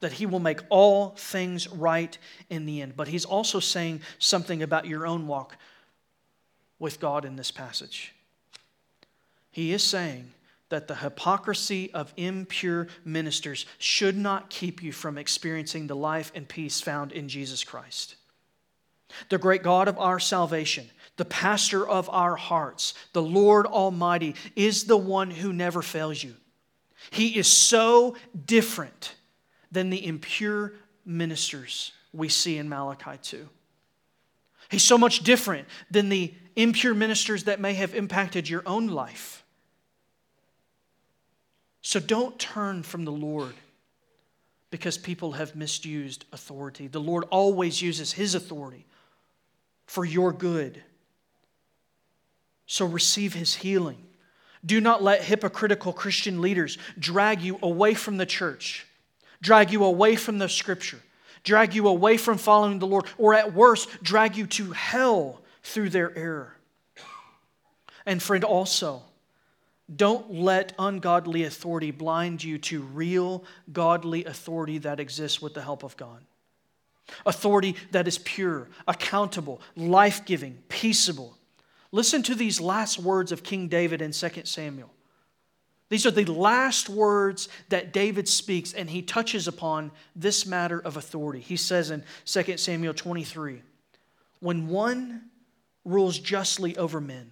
that 0.00 0.12
he 0.12 0.26
will 0.26 0.40
make 0.40 0.60
all 0.70 1.10
things 1.10 1.68
right 1.68 2.16
in 2.48 2.66
the 2.66 2.82
end. 2.82 2.96
But 2.96 3.08
he's 3.08 3.24
also 3.24 3.60
saying 3.60 4.00
something 4.18 4.62
about 4.62 4.86
your 4.86 5.06
own 5.06 5.26
walk 5.26 5.56
with 6.78 7.00
God 7.00 7.24
in 7.24 7.36
this 7.36 7.50
passage. 7.50 8.14
He 9.50 9.72
is 9.72 9.82
saying 9.82 10.32
that 10.70 10.88
the 10.88 10.96
hypocrisy 10.96 11.92
of 11.92 12.12
impure 12.16 12.88
ministers 13.04 13.66
should 13.78 14.16
not 14.16 14.50
keep 14.50 14.82
you 14.82 14.92
from 14.92 15.16
experiencing 15.18 15.86
the 15.86 15.96
life 15.96 16.32
and 16.34 16.48
peace 16.48 16.80
found 16.80 17.12
in 17.12 17.28
Jesus 17.28 17.62
Christ 17.62 18.16
the 19.28 19.38
great 19.38 19.62
God 19.62 19.88
of 19.88 19.98
our 19.98 20.18
salvation, 20.18 20.88
the 21.16 21.24
pastor 21.24 21.86
of 21.86 22.08
our 22.10 22.36
hearts, 22.36 22.94
the 23.12 23.22
Lord 23.22 23.66
Almighty, 23.66 24.34
is 24.56 24.84
the 24.84 24.96
one 24.96 25.30
who 25.30 25.52
never 25.52 25.82
fails 25.82 26.22
you. 26.22 26.34
He 27.10 27.38
is 27.38 27.46
so 27.46 28.16
different 28.46 29.14
than 29.70 29.90
the 29.90 30.04
impure 30.06 30.72
ministers 31.04 31.92
we 32.12 32.28
see 32.28 32.58
in 32.58 32.68
Malachi 32.68 33.18
2. 33.22 33.48
He's 34.70 34.82
so 34.82 34.96
much 34.96 35.20
different 35.20 35.68
than 35.90 36.08
the 36.08 36.32
impure 36.56 36.94
ministers 36.94 37.44
that 37.44 37.60
may 37.60 37.74
have 37.74 37.94
impacted 37.94 38.48
your 38.48 38.62
own 38.66 38.88
life. 38.88 39.44
So 41.82 42.00
don't 42.00 42.38
turn 42.38 42.82
from 42.82 43.04
the 43.04 43.12
Lord 43.12 43.54
because 44.70 44.96
people 44.96 45.32
have 45.32 45.54
misused 45.54 46.24
authority. 46.32 46.88
The 46.88 47.00
Lord 47.00 47.24
always 47.30 47.82
uses 47.82 48.12
His 48.12 48.34
authority 48.34 48.86
for 49.86 50.04
your 50.04 50.32
good. 50.32 50.82
So 52.66 52.86
receive 52.86 53.34
his 53.34 53.54
healing. 53.54 53.98
Do 54.64 54.80
not 54.80 55.02
let 55.02 55.22
hypocritical 55.22 55.92
Christian 55.92 56.40
leaders 56.40 56.78
drag 56.98 57.42
you 57.42 57.58
away 57.62 57.94
from 57.94 58.16
the 58.16 58.26
church, 58.26 58.86
drag 59.42 59.70
you 59.70 59.84
away 59.84 60.16
from 60.16 60.38
the 60.38 60.48
scripture, 60.48 61.00
drag 61.42 61.74
you 61.74 61.86
away 61.86 62.16
from 62.16 62.38
following 62.38 62.78
the 62.78 62.86
Lord, 62.86 63.04
or 63.18 63.34
at 63.34 63.52
worst, 63.52 64.02
drag 64.02 64.36
you 64.36 64.46
to 64.46 64.72
hell 64.72 65.42
through 65.62 65.90
their 65.90 66.16
error. 66.16 66.56
And 68.06 68.22
friend, 68.22 68.44
also, 68.44 69.02
don't 69.94 70.32
let 70.32 70.72
ungodly 70.78 71.44
authority 71.44 71.90
blind 71.90 72.42
you 72.42 72.56
to 72.58 72.80
real 72.82 73.44
godly 73.72 74.24
authority 74.24 74.78
that 74.78 75.00
exists 75.00 75.42
with 75.42 75.52
the 75.52 75.62
help 75.62 75.82
of 75.82 75.96
God. 75.96 76.22
Authority 77.26 77.76
that 77.90 78.08
is 78.08 78.18
pure, 78.18 78.68
accountable, 78.88 79.60
life 79.76 80.24
giving, 80.24 80.58
peaceable. 80.68 81.36
Listen 81.92 82.22
to 82.24 82.34
these 82.34 82.60
last 82.60 82.98
words 82.98 83.30
of 83.30 83.42
King 83.42 83.68
David 83.68 84.02
in 84.02 84.12
2 84.12 84.28
Samuel. 84.44 84.90
These 85.90 86.06
are 86.06 86.10
the 86.10 86.24
last 86.24 86.88
words 86.88 87.48
that 87.68 87.92
David 87.92 88.26
speaks, 88.26 88.72
and 88.72 88.88
he 88.88 89.02
touches 89.02 89.46
upon 89.46 89.92
this 90.16 90.46
matter 90.46 90.80
of 90.80 90.96
authority. 90.96 91.40
He 91.40 91.56
says 91.56 91.90
in 91.90 92.02
2 92.24 92.56
Samuel 92.56 92.94
23 92.94 93.62
When 94.40 94.68
one 94.68 95.26
rules 95.84 96.18
justly 96.18 96.76
over 96.76 97.00
men, 97.00 97.30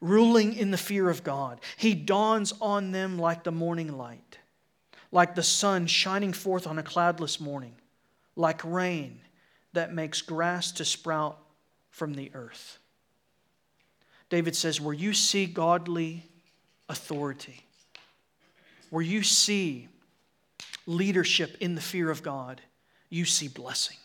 ruling 0.00 0.54
in 0.54 0.70
the 0.70 0.78
fear 0.78 1.10
of 1.10 1.24
God, 1.24 1.60
he 1.76 1.94
dawns 1.94 2.54
on 2.60 2.92
them 2.92 3.18
like 3.18 3.42
the 3.42 3.52
morning 3.52 3.98
light, 3.98 4.38
like 5.10 5.34
the 5.34 5.42
sun 5.42 5.86
shining 5.86 6.32
forth 6.32 6.66
on 6.66 6.78
a 6.78 6.82
cloudless 6.82 7.40
morning 7.40 7.74
like 8.36 8.62
rain 8.64 9.20
that 9.72 9.92
makes 9.92 10.22
grass 10.22 10.72
to 10.72 10.84
sprout 10.84 11.38
from 11.90 12.14
the 12.14 12.30
earth. 12.34 12.78
David 14.28 14.54
says, 14.54 14.80
Where 14.80 14.94
you 14.94 15.12
see 15.12 15.46
godly 15.46 16.24
authority, 16.88 17.64
where 18.90 19.02
you 19.02 19.22
see 19.22 19.88
leadership 20.86 21.56
in 21.60 21.74
the 21.74 21.80
fear 21.80 22.10
of 22.10 22.22
God, 22.22 22.60
you 23.08 23.24
see 23.24 23.48
blessing. 23.48 23.96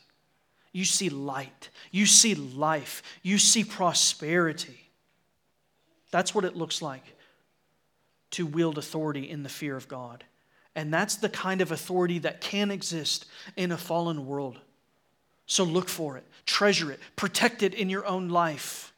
You 0.74 0.86
see 0.86 1.10
light. 1.10 1.70
You 1.92 2.06
see 2.06 2.34
life. 2.34 3.04
You 3.24 3.38
see 3.38 3.64
prosperity. 3.64 4.90
That's 6.12 6.34
what 6.34 6.46
it 6.46 6.56
looks 6.56 6.82
like 6.82 7.04
to 8.32 8.46
wield 8.46 8.78
authority 8.78 9.30
in 9.30 9.44
the 9.44 9.50
fear 9.50 9.76
of 9.76 9.88
God. 9.88 10.24
And 10.76 10.94
that's 10.94 11.16
the 11.16 11.30
kind 11.30 11.62
of 11.62 11.72
authority 11.72 12.20
that 12.20 12.42
can 12.42 12.72
exist 12.72 13.26
in 13.58 13.72
a 13.72 13.78
fallen 13.78 14.26
world. 14.26 14.60
So 15.46 15.64
look 15.64 15.90
for 15.90 16.18
it, 16.18 16.26
treasure 16.46 16.92
it, 16.92 17.00
protect 17.16 17.62
it 17.62 17.74
in 17.74 17.90
your 17.90 18.06
own 18.06 18.30
life. 18.30 18.94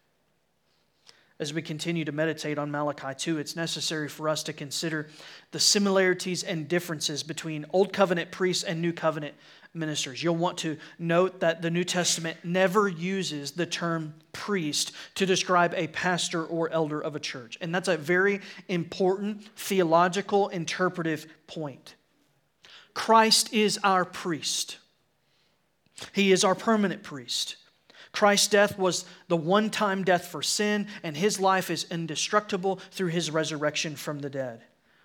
As 1.40 1.52
we 1.52 1.64
continue 1.64 2.06
to 2.06 2.12
meditate 2.12 2.60
on 2.60 2.70
Malachi 2.70 3.16
2, 3.18 3.40
it's 3.40 3.56
necessary 3.56 4.08
for 4.08 4.30
us 4.30 4.44
to 4.44 4.54
consider 4.54 5.10
the 5.52 5.60
similarities 5.60 6.44
and 6.44 6.68
differences 6.68 7.24
between 7.24 7.66
Old 7.74 7.92
Covenant 7.92 8.30
priests 8.30 8.64
and 8.64 8.82
New 8.82 8.94
Covenant 8.94 9.34
ministers. 9.74 10.22
You'll 10.22 10.36
want 10.36 10.60
to 10.60 10.78
note 11.00 11.40
that 11.40 11.62
the 11.62 11.72
New 11.72 11.84
Testament 11.84 12.38
never 12.44 12.88
uses 12.88 13.52
the 13.52 13.66
term 13.66 14.14
priest 14.32 14.92
to 15.16 15.26
describe 15.26 15.74
a 15.76 15.88
pastor 15.88 16.46
or 16.46 16.70
elder 16.70 17.00
of 17.00 17.16
a 17.16 17.20
church. 17.20 17.58
And 17.62 17.74
that's 17.74 17.88
a 17.88 17.98
very 17.98 18.42
important 18.68 19.44
theological 19.58 20.50
interpretive 20.50 21.26
point. 21.48 21.96
Christ 22.94 23.54
is 23.54 23.80
our 23.84 24.06
priest, 24.06 24.78
He 26.12 26.32
is 26.32 26.44
our 26.44 26.56
permanent 26.56 27.04
priest. 27.04 27.58
Christ's 28.12 28.48
death 28.48 28.78
was 28.78 29.06
the 29.28 29.36
one 29.36 29.72
time 29.72 30.04
death 30.04 30.28
for 30.28 30.44
sin, 30.44 30.88
and 31.02 31.18
his 31.18 31.40
life 31.40 31.72
is 31.72 31.88
indestructible 31.90 32.80
through 32.92 33.08
his 33.08 33.32
resurrection 33.32 33.96
from 33.96 34.20
the 34.20 34.30
dead. 34.30 34.62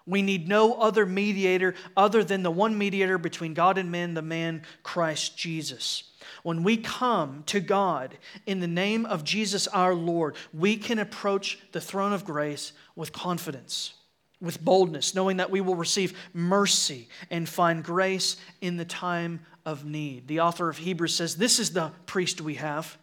We 0.09 0.23
need 0.23 0.49
no 0.49 0.75
other 0.81 1.05
mediator 1.05 1.75
other 1.95 2.25
than 2.25 2.43
the 2.43 2.51
one 2.51 2.79
mediator 2.79 3.19
between 3.19 3.53
God 3.53 3.77
and 3.77 3.93
men, 3.93 4.15
the 4.15 4.23
man 4.23 4.63
Christ 4.83 5.37
Jesus. 5.37 6.05
When 6.43 6.63
we 6.63 6.79
come 6.79 7.43
to 7.47 7.61
God 7.61 8.17
in 8.47 8.61
the 8.61 8.67
name 8.67 9.05
of 9.05 9.23
Jesus 9.23 9.69
our 9.69 9.95
Lord, 9.95 10.35
we 10.55 10.77
can 10.77 10.99
approach 10.99 11.59
the 11.73 11.81
throne 11.81 12.15
of 12.15 12.25
grace 12.25 12.73
with 12.97 13.13
confidence, 13.13 13.93
with 14.41 14.65
boldness, 14.65 15.15
knowing 15.15 15.37
that 15.37 15.51
we 15.51 15.61
will 15.61 15.75
receive 15.75 16.19
mercy 16.33 17.09
and 17.31 17.47
find 17.47 17.85
grace 17.85 18.39
in 18.63 18.79
the 18.79 18.87
time 18.87 19.41
of 19.67 19.85
need. 19.85 20.27
The 20.27 20.41
author 20.41 20.71
of 20.71 20.79
Hebrews 20.79 21.15
says, 21.15 21.37
This 21.37 21.59
is 21.59 21.73
the 21.73 21.93
priest 22.07 22.41
we 22.41 22.55
have 22.55 22.97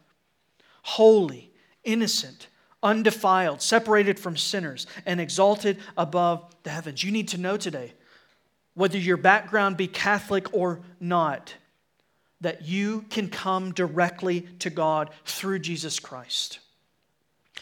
holy, 0.82 1.52
innocent 1.84 2.48
undefiled, 2.86 3.62
separated 3.62 4.18
from 4.20 4.38
sinners, 4.38 4.88
and 5.06 5.20
exalted 5.20 5.80
above 5.98 6.46
the 6.64 6.70
heavens. 6.70 7.04
You 7.04 7.12
need 7.12 7.28
to 7.30 7.38
know 7.38 7.58
today, 7.58 7.94
whether 8.76 8.98
your 8.98 9.18
background 9.18 9.76
be 9.76 9.88
Catholic 9.88 10.54
or 10.54 10.82
not, 11.00 11.56
that 12.42 12.66
you 12.66 13.02
can 13.10 13.28
come 13.28 13.74
directly 13.74 14.42
to 14.60 14.70
God 14.70 15.10
through 15.26 15.60
Jesus 15.60 16.00
Christ. 16.00 16.60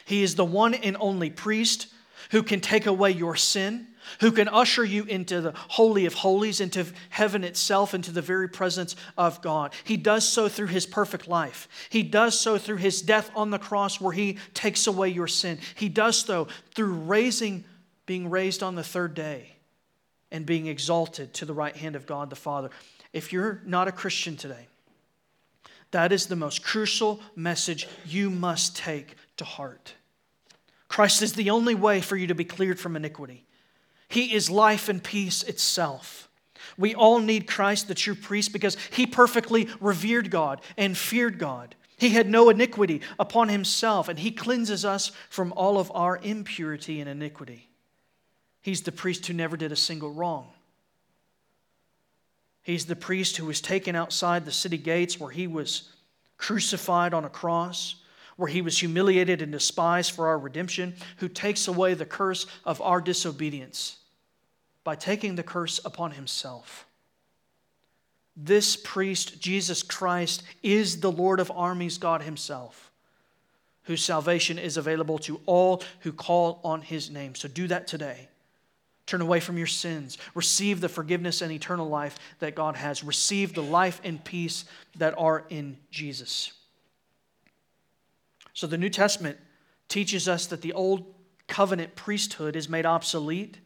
He 0.05 0.23
is 0.23 0.35
the 0.35 0.45
one 0.45 0.73
and 0.73 0.97
only 0.99 1.29
priest 1.29 1.87
who 2.31 2.43
can 2.43 2.59
take 2.59 2.85
away 2.85 3.11
your 3.11 3.35
sin 3.35 3.87
who 4.19 4.31
can 4.31 4.47
usher 4.47 4.83
you 4.83 5.03
into 5.05 5.41
the 5.41 5.53
Holy 5.55 6.05
of 6.05 6.13
Holies, 6.13 6.61
into 6.61 6.85
heaven 7.09 7.43
itself, 7.43 7.93
into 7.93 8.11
the 8.11 8.21
very 8.21 8.49
presence 8.49 8.95
of 9.17 9.41
God. 9.41 9.73
He 9.83 9.97
does 9.97 10.27
so 10.27 10.47
through 10.49 10.67
his 10.67 10.85
perfect 10.85 11.27
life. 11.27 11.67
He 11.89 12.03
does 12.03 12.39
so 12.39 12.57
through 12.57 12.77
his 12.77 13.01
death 13.01 13.31
on 13.35 13.49
the 13.49 13.59
cross 13.59 13.99
where 13.99 14.13
he 14.13 14.37
takes 14.53 14.87
away 14.87 15.09
your 15.09 15.27
sin. 15.27 15.59
He 15.75 15.89
does 15.89 16.17
so 16.17 16.47
through 16.73 16.93
raising, 16.93 17.65
being 18.05 18.29
raised 18.29 18.63
on 18.63 18.75
the 18.75 18.83
third 18.83 19.13
day 19.13 19.53
and 20.31 20.45
being 20.45 20.67
exalted 20.67 21.33
to 21.35 21.45
the 21.45 21.53
right 21.53 21.75
hand 21.75 21.95
of 21.95 22.05
God 22.05 22.29
the 22.29 22.35
Father. 22.35 22.69
If 23.13 23.31
you're 23.31 23.61
not 23.65 23.87
a 23.87 23.91
Christian 23.91 24.35
today, 24.35 24.67
that 25.91 26.11
is 26.11 26.25
the 26.25 26.35
most 26.35 26.63
crucial 26.63 27.21
message 27.35 27.87
you 28.03 28.31
must 28.31 28.75
take 28.75 29.15
to 29.37 29.45
heart. 29.45 29.93
Christ 30.87 31.21
is 31.21 31.33
the 31.33 31.51
only 31.51 31.75
way 31.75 32.01
for 32.01 32.17
you 32.17 32.27
to 32.27 32.35
be 32.35 32.43
cleared 32.43 32.79
from 32.79 32.95
iniquity. 32.95 33.42
He 34.13 34.35
is 34.35 34.47
life 34.47 34.89
and 34.89 35.03
peace 35.03 35.41
itself. 35.41 36.29
We 36.77 36.93
all 36.93 37.17
need 37.17 37.47
Christ, 37.47 37.87
the 37.87 37.95
true 37.95 38.13
priest, 38.13 38.53
because 38.53 38.77
he 38.91 39.07
perfectly 39.07 39.67
revered 39.81 40.29
God 40.29 40.61
and 40.77 40.95
feared 40.95 41.39
God. 41.39 41.73
He 41.97 42.09
had 42.09 42.29
no 42.29 42.51
iniquity 42.51 43.01
upon 43.17 43.49
himself, 43.49 44.09
and 44.09 44.19
he 44.19 44.29
cleanses 44.29 44.85
us 44.85 45.11
from 45.31 45.51
all 45.53 45.79
of 45.79 45.91
our 45.95 46.19
impurity 46.21 46.99
and 46.99 47.09
iniquity. 47.09 47.67
He's 48.61 48.83
the 48.83 48.91
priest 48.91 49.25
who 49.25 49.33
never 49.33 49.57
did 49.57 49.71
a 49.71 49.75
single 49.75 50.11
wrong. 50.11 50.51
He's 52.61 52.85
the 52.85 52.95
priest 52.95 53.37
who 53.37 53.47
was 53.47 53.61
taken 53.61 53.95
outside 53.95 54.45
the 54.45 54.51
city 54.51 54.77
gates 54.77 55.19
where 55.19 55.31
he 55.31 55.47
was 55.47 55.89
crucified 56.37 57.15
on 57.15 57.25
a 57.25 57.29
cross, 57.29 57.95
where 58.35 58.49
he 58.49 58.61
was 58.61 58.77
humiliated 58.77 59.41
and 59.41 59.51
despised 59.51 60.11
for 60.11 60.27
our 60.27 60.37
redemption, 60.37 60.93
who 61.17 61.27
takes 61.27 61.67
away 61.67 61.95
the 61.95 62.05
curse 62.05 62.45
of 62.63 62.79
our 62.79 63.01
disobedience 63.01 63.97
by 64.83 64.95
taking 64.95 65.35
the 65.35 65.43
curse 65.43 65.79
upon 65.85 66.11
himself. 66.11 66.85
This 68.35 68.75
priest, 68.75 69.39
Jesus 69.39 69.83
Christ, 69.83 70.43
is 70.63 70.99
the 70.99 71.11
Lord 71.11 71.39
of 71.39 71.51
armies, 71.51 71.97
God 71.97 72.23
Himself, 72.23 72.91
whose 73.83 74.03
salvation 74.03 74.57
is 74.57 74.77
available 74.77 75.19
to 75.19 75.39
all 75.45 75.83
who 75.99 76.11
call 76.11 76.59
on 76.63 76.81
His 76.81 77.11
name. 77.11 77.35
So 77.35 77.47
do 77.47 77.67
that 77.67 77.85
today. 77.85 78.27
Turn 79.05 79.21
away 79.21 79.39
from 79.39 79.57
your 79.57 79.67
sins. 79.67 80.17
Receive 80.33 80.81
the 80.81 80.89
forgiveness 80.89 81.41
and 81.41 81.51
eternal 81.51 81.87
life 81.89 82.17
that 82.39 82.55
God 82.55 82.75
has. 82.75 83.03
Receive 83.03 83.53
the 83.53 83.61
life 83.61 84.01
and 84.03 84.23
peace 84.23 84.65
that 84.95 85.13
are 85.17 85.45
in 85.49 85.77
Jesus. 85.91 86.53
So 88.53 88.65
the 88.65 88.77
New 88.77 88.89
Testament 88.89 89.37
teaches 89.89 90.27
us 90.27 90.47
that 90.47 90.61
the 90.61 90.73
old 90.73 91.13
covenant 91.47 91.95
priesthood 91.95 92.55
is 92.55 92.69
made 92.69 92.85
obsolete 92.85 93.57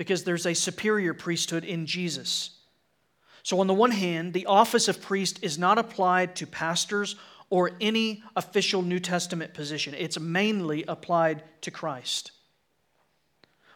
because 0.00 0.24
there's 0.24 0.46
a 0.46 0.54
superior 0.54 1.12
priesthood 1.12 1.62
in 1.62 1.84
Jesus. 1.84 2.52
So, 3.42 3.60
on 3.60 3.66
the 3.66 3.74
one 3.74 3.90
hand, 3.90 4.32
the 4.32 4.46
office 4.46 4.88
of 4.88 5.02
priest 5.02 5.40
is 5.42 5.58
not 5.58 5.76
applied 5.76 6.36
to 6.36 6.46
pastors 6.46 7.16
or 7.50 7.72
any 7.82 8.22
official 8.34 8.80
New 8.80 8.98
Testament 8.98 9.52
position, 9.52 9.92
it's 9.92 10.18
mainly 10.18 10.86
applied 10.88 11.42
to 11.60 11.70
Christ. 11.70 12.32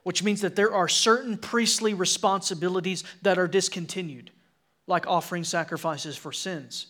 Which 0.03 0.23
means 0.23 0.41
that 0.41 0.57
there 0.57 0.73
are 0.73 0.89
certain 0.89 1.37
priestly 1.37 1.93
responsibilities 1.93 3.05
that 3.21 3.37
are 3.37 3.47
discontinued, 3.47 4.31
like 4.87 5.07
offering 5.07 5.45
sacrifices 5.45 6.17
for 6.17 6.33
sins. 6.33 6.87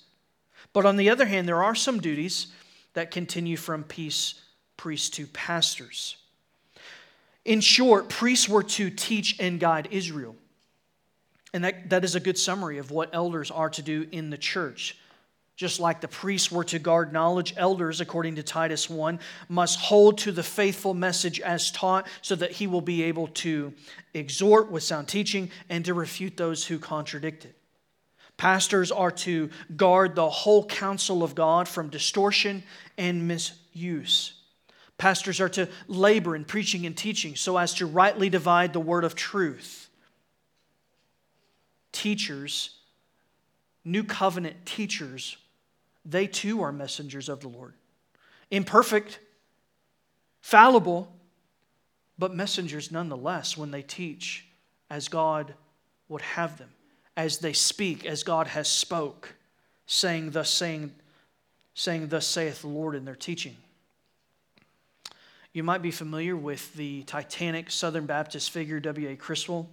But 0.72 0.86
on 0.86 0.96
the 0.96 1.10
other 1.10 1.26
hand, 1.26 1.48
there 1.48 1.64
are 1.64 1.74
some 1.74 1.98
duties 1.98 2.46
that 2.92 3.10
continue 3.10 3.56
from 3.56 3.82
peace 3.82 4.34
priests 4.76 5.10
to 5.16 5.26
pastors. 5.26 6.18
In 7.44 7.60
short, 7.60 8.08
priests 8.08 8.48
were 8.48 8.62
to 8.62 8.90
teach 8.90 9.38
and 9.38 9.60
guide 9.60 9.88
Israel. 9.90 10.36
And 11.52 11.64
that, 11.64 11.90
that 11.90 12.04
is 12.04 12.14
a 12.14 12.20
good 12.20 12.38
summary 12.38 12.78
of 12.78 12.90
what 12.90 13.10
elders 13.12 13.50
are 13.50 13.70
to 13.70 13.82
do 13.82 14.08
in 14.10 14.30
the 14.30 14.38
church. 14.38 14.96
Just 15.56 15.78
like 15.78 16.00
the 16.00 16.08
priests 16.08 16.50
were 16.50 16.64
to 16.64 16.80
guard 16.80 17.12
knowledge, 17.12 17.54
elders, 17.56 18.00
according 18.00 18.34
to 18.36 18.42
Titus 18.42 18.90
1, 18.90 19.20
must 19.48 19.78
hold 19.78 20.18
to 20.18 20.32
the 20.32 20.42
faithful 20.42 20.94
message 20.94 21.38
as 21.38 21.70
taught 21.70 22.08
so 22.22 22.34
that 22.34 22.50
he 22.50 22.66
will 22.66 22.80
be 22.80 23.04
able 23.04 23.28
to 23.28 23.72
exhort 24.14 24.70
with 24.70 24.82
sound 24.82 25.06
teaching 25.06 25.50
and 25.68 25.84
to 25.84 25.94
refute 25.94 26.36
those 26.36 26.66
who 26.66 26.78
contradict 26.80 27.44
it. 27.44 27.54
Pastors 28.36 28.90
are 28.90 29.12
to 29.12 29.48
guard 29.76 30.16
the 30.16 30.28
whole 30.28 30.66
counsel 30.66 31.22
of 31.22 31.36
God 31.36 31.68
from 31.68 31.88
distortion 31.88 32.64
and 32.98 33.28
misuse. 33.28 34.33
Pastors 34.98 35.40
are 35.40 35.48
to 35.50 35.68
labor 35.88 36.36
in 36.36 36.44
preaching 36.44 36.86
and 36.86 36.96
teaching 36.96 37.36
so 37.36 37.56
as 37.56 37.74
to 37.74 37.86
rightly 37.86 38.28
divide 38.28 38.72
the 38.72 38.80
word 38.80 39.04
of 39.04 39.14
truth. 39.14 39.88
Teachers, 41.92 42.76
new 43.84 44.04
covenant 44.04 44.64
teachers, 44.66 45.36
they 46.04 46.26
too 46.26 46.62
are 46.62 46.72
messengers 46.72 47.28
of 47.28 47.40
the 47.40 47.48
Lord. 47.48 47.74
Imperfect, 48.50 49.18
fallible, 50.40 51.12
but 52.18 52.34
messengers 52.34 52.92
nonetheless 52.92 53.56
when 53.56 53.70
they 53.70 53.82
teach 53.82 54.46
as 54.90 55.08
God 55.08 55.54
would 56.08 56.22
have 56.22 56.58
them, 56.58 56.70
as 57.16 57.38
they 57.38 57.52
speak 57.52 58.04
as 58.04 58.22
God 58.22 58.46
has 58.48 58.68
spoke, 58.68 59.34
saying 59.86 60.30
thus 60.30 60.50
saying 60.50 60.92
saying 61.74 62.06
thus 62.06 62.26
saith 62.26 62.60
the 62.60 62.68
Lord 62.68 62.94
in 62.94 63.04
their 63.04 63.16
teaching. 63.16 63.56
You 65.54 65.62
might 65.62 65.82
be 65.82 65.92
familiar 65.92 66.36
with 66.36 66.74
the 66.74 67.04
Titanic 67.04 67.70
Southern 67.70 68.06
Baptist 68.06 68.50
figure, 68.50 68.80
W.A. 68.80 69.14
Criswell. 69.14 69.70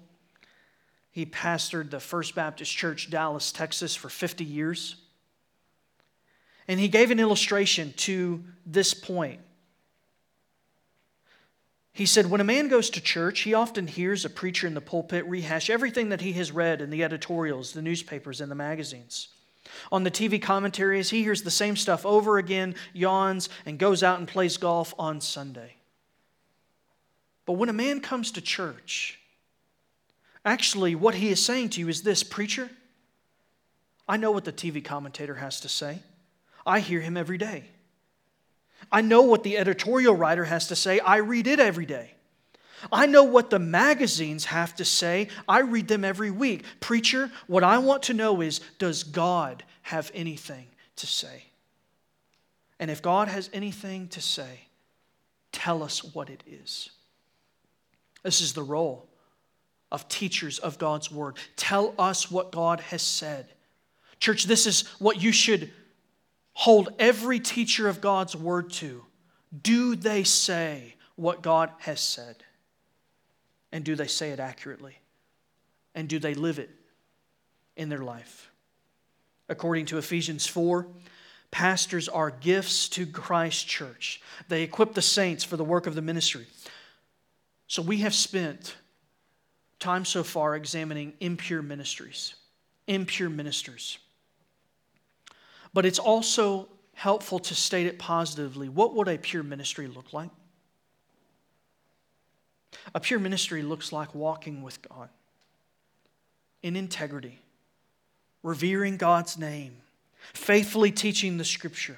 He 1.09 1.25
pastored 1.25 1.89
the 1.89 1.99
First 1.99 2.35
Baptist 2.35 2.71
Church, 2.71 3.09
Dallas, 3.09 3.51
Texas, 3.51 3.95
for 3.95 4.07
50 4.07 4.45
years. 4.45 4.95
And 6.67 6.79
he 6.79 6.87
gave 6.87 7.09
an 7.09 7.19
illustration 7.19 7.93
to 7.97 8.43
this 8.63 8.93
point. 8.93 9.39
He 11.93 12.05
said, 12.05 12.29
When 12.29 12.41
a 12.41 12.45
man 12.45 12.67
goes 12.67 12.91
to 12.91 13.01
church, 13.01 13.39
he 13.41 13.55
often 13.55 13.87
hears 13.87 14.23
a 14.23 14.29
preacher 14.29 14.67
in 14.67 14.75
the 14.75 14.81
pulpit 14.81 15.25
rehash 15.25 15.71
everything 15.71 16.09
that 16.09 16.21
he 16.21 16.33
has 16.33 16.51
read 16.51 16.79
in 16.79 16.91
the 16.91 17.03
editorials, 17.03 17.73
the 17.73 17.81
newspapers, 17.81 18.39
and 18.39 18.51
the 18.51 18.55
magazines. 18.55 19.29
On 19.91 20.03
the 20.03 20.11
TV 20.11 20.41
commentaries, 20.41 21.09
he 21.09 21.23
hears 21.23 21.43
the 21.43 21.51
same 21.51 21.75
stuff 21.75 22.05
over 22.05 22.37
again, 22.37 22.75
yawns, 22.93 23.49
and 23.65 23.77
goes 23.77 24.03
out 24.03 24.19
and 24.19 24.27
plays 24.27 24.57
golf 24.57 24.93
on 24.97 25.21
Sunday. 25.21 25.75
But 27.45 27.53
when 27.53 27.69
a 27.69 27.73
man 27.73 28.01
comes 28.01 28.31
to 28.31 28.41
church, 28.41 29.19
actually, 30.45 30.95
what 30.95 31.15
he 31.15 31.29
is 31.29 31.43
saying 31.43 31.69
to 31.69 31.79
you 31.79 31.89
is 31.89 32.01
this 32.01 32.23
Preacher, 32.23 32.69
I 34.07 34.17
know 34.17 34.31
what 34.31 34.45
the 34.45 34.53
TV 34.53 34.83
commentator 34.83 35.35
has 35.35 35.61
to 35.61 35.69
say, 35.69 35.99
I 36.65 36.79
hear 36.79 36.99
him 36.99 37.17
every 37.17 37.37
day. 37.37 37.65
I 38.91 39.01
know 39.01 39.21
what 39.21 39.43
the 39.43 39.57
editorial 39.57 40.15
writer 40.15 40.45
has 40.45 40.67
to 40.67 40.75
say. 40.75 40.99
I 40.99 41.17
read 41.17 41.47
it 41.47 41.59
every 41.59 41.85
day. 41.85 42.15
I 42.91 43.05
know 43.05 43.23
what 43.23 43.49
the 43.49 43.59
magazines 43.59 44.45
have 44.45 44.75
to 44.75 44.85
say. 44.85 45.27
I 45.47 45.59
read 45.59 45.87
them 45.87 46.05
every 46.05 46.31
week. 46.31 46.63
Preacher, 46.79 47.31
what 47.47 47.63
I 47.63 47.77
want 47.79 48.03
to 48.03 48.13
know 48.13 48.41
is 48.41 48.59
does 48.79 49.03
God 49.03 49.63
have 49.83 50.11
anything 50.13 50.67
to 50.97 51.07
say? 51.07 51.45
And 52.79 52.89
if 52.89 53.01
God 53.01 53.27
has 53.27 53.49
anything 53.53 54.07
to 54.09 54.21
say, 54.21 54.61
tell 55.51 55.83
us 55.83 56.03
what 56.03 56.29
it 56.29 56.43
is. 56.47 56.89
This 58.23 58.41
is 58.41 58.53
the 58.53 58.63
role 58.63 59.07
of 59.91 60.07
teachers 60.07 60.59
of 60.59 60.77
God's 60.77 61.11
word. 61.11 61.37
Tell 61.55 61.93
us 61.99 62.31
what 62.31 62.51
God 62.51 62.79
has 62.79 63.01
said. 63.01 63.47
Church, 64.19 64.45
this 64.45 64.65
is 64.65 64.87
what 64.99 65.21
you 65.21 65.31
should 65.31 65.71
hold 66.53 66.89
every 66.99 67.39
teacher 67.39 67.87
of 67.87 68.01
God's 68.01 68.35
word 68.35 68.71
to. 68.73 69.03
Do 69.61 69.95
they 69.95 70.23
say 70.23 70.95
what 71.15 71.41
God 71.41 71.71
has 71.79 71.99
said? 71.99 72.43
And 73.71 73.83
do 73.83 73.95
they 73.95 74.07
say 74.07 74.31
it 74.31 74.39
accurately? 74.39 74.97
And 75.95 76.07
do 76.07 76.19
they 76.19 76.33
live 76.33 76.59
it 76.59 76.69
in 77.75 77.89
their 77.89 78.03
life? 78.03 78.51
According 79.49 79.87
to 79.87 79.97
Ephesians 79.97 80.47
4, 80.47 80.87
pastors 81.51 82.07
are 82.07 82.31
gifts 82.31 82.87
to 82.89 83.05
Christ's 83.05 83.63
church. 83.63 84.21
They 84.47 84.63
equip 84.63 84.93
the 84.93 85.01
saints 85.01 85.43
for 85.43 85.57
the 85.57 85.63
work 85.63 85.87
of 85.87 85.95
the 85.95 86.01
ministry. 86.01 86.45
So 87.67 87.81
we 87.81 87.97
have 87.97 88.13
spent 88.13 88.75
time 89.79 90.05
so 90.05 90.23
far 90.23 90.55
examining 90.55 91.13
impure 91.19 91.61
ministries, 91.61 92.35
impure 92.87 93.29
ministers. 93.29 93.97
But 95.73 95.85
it's 95.85 95.99
also 95.99 96.67
helpful 96.93 97.39
to 97.39 97.55
state 97.55 97.87
it 97.87 97.97
positively. 97.97 98.69
What 98.69 98.93
would 98.95 99.07
a 99.07 99.17
pure 99.17 99.43
ministry 99.43 99.87
look 99.87 100.13
like? 100.13 100.29
A 102.93 102.99
pure 102.99 103.19
ministry 103.19 103.61
looks 103.61 103.91
like 103.91 104.13
walking 104.13 104.61
with 104.61 104.81
God 104.87 105.09
in 106.61 106.75
integrity, 106.75 107.39
revering 108.43 108.97
God's 108.97 109.37
name, 109.37 109.77
faithfully 110.33 110.91
teaching 110.91 111.37
the 111.37 111.45
scripture, 111.45 111.97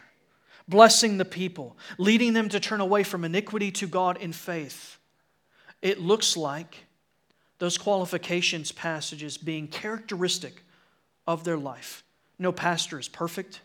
blessing 0.67 1.17
the 1.17 1.26
people, 1.26 1.78
leading 1.97 2.34
them 2.34 2.49
to 2.49 2.59
turn 2.59 2.82
away 2.82 3.03
from 3.03 3.26
iniquity 3.26 3.71
to 3.71 3.88
God 3.88 4.17
in 4.17 4.34
faith. 4.34 4.97
It 5.82 5.99
looks 5.99 6.38
like 6.38 6.86
those 7.59 7.78
qualifications 7.78 8.71
passages 8.71 9.38
being 9.38 9.67
characteristic 9.67 10.63
of 11.28 11.43
their 11.43 11.57
life. 11.57 12.03
No 12.39 12.51
pastor 12.51 12.99
is 12.99 13.07
perfect. 13.07 13.61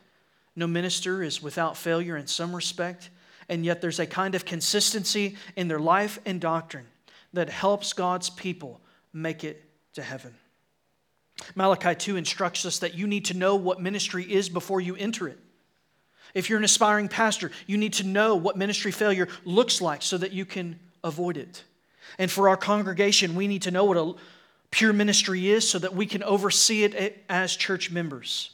No 0.57 0.67
minister 0.67 1.23
is 1.23 1.43
without 1.43 1.77
failure 1.77 2.17
in 2.17 2.27
some 2.27 2.55
respect. 2.55 3.11
And 3.49 3.65
yet 3.65 3.81
there's 3.81 3.99
a 3.99 4.07
kind 4.07 4.35
of 4.35 4.45
consistency 4.45 5.37
in 5.57 5.69
their 5.69 5.79
life 5.79 6.19
and 6.27 6.41
doctrine 6.41 6.87
that 7.33 7.49
helps 7.49 7.93
God's 7.93 8.31
people 8.31 8.81
make 9.13 9.45
it 9.45 9.65
to 9.95 10.03
heaven. 10.03 10.35
Malachi 11.55 11.95
2 11.95 12.17
instructs 12.17 12.65
us 12.65 12.81
that 12.81 12.95
you 12.95 13.07
need 13.07 13.27
to 13.27 13.35
know 13.35 13.55
what 13.57 13.81
ministry 13.81 14.25
is 14.25 14.49
before 14.49 14.81
you 14.81 14.97
enter 14.97 15.29
it. 15.29 15.39
If 16.35 16.49
you're 16.49 16.59
an 16.59 16.65
aspiring 16.65 17.09
pastor, 17.09 17.51
you 17.67 17.79
need 17.79 17.95
to 17.95 18.05
know 18.05 18.35
what 18.37 18.57
ministry 18.57 18.91
failure 18.91 19.29
looks 19.45 19.81
like 19.81 20.03
so 20.03 20.19
that 20.19 20.33
you 20.33 20.45
can 20.45 20.79
avoid 21.03 21.37
it. 21.37 21.65
And 22.19 22.31
for 22.31 22.49
our 22.49 22.57
congregation, 22.57 23.35
we 23.35 23.49
need 23.49 23.63
to 23.63 23.71
know 23.71 23.85
what 23.85 23.97
a 23.97 24.15
pure 24.71 24.93
ministry 24.93 25.49
is 25.49 25.69
so 25.69 25.79
that 25.79 25.95
we 25.95 26.07
can 26.07 26.23
oversee 26.23 26.85
it 26.85 27.25
as 27.29 27.57
church 27.57 27.91
members. 27.91 28.51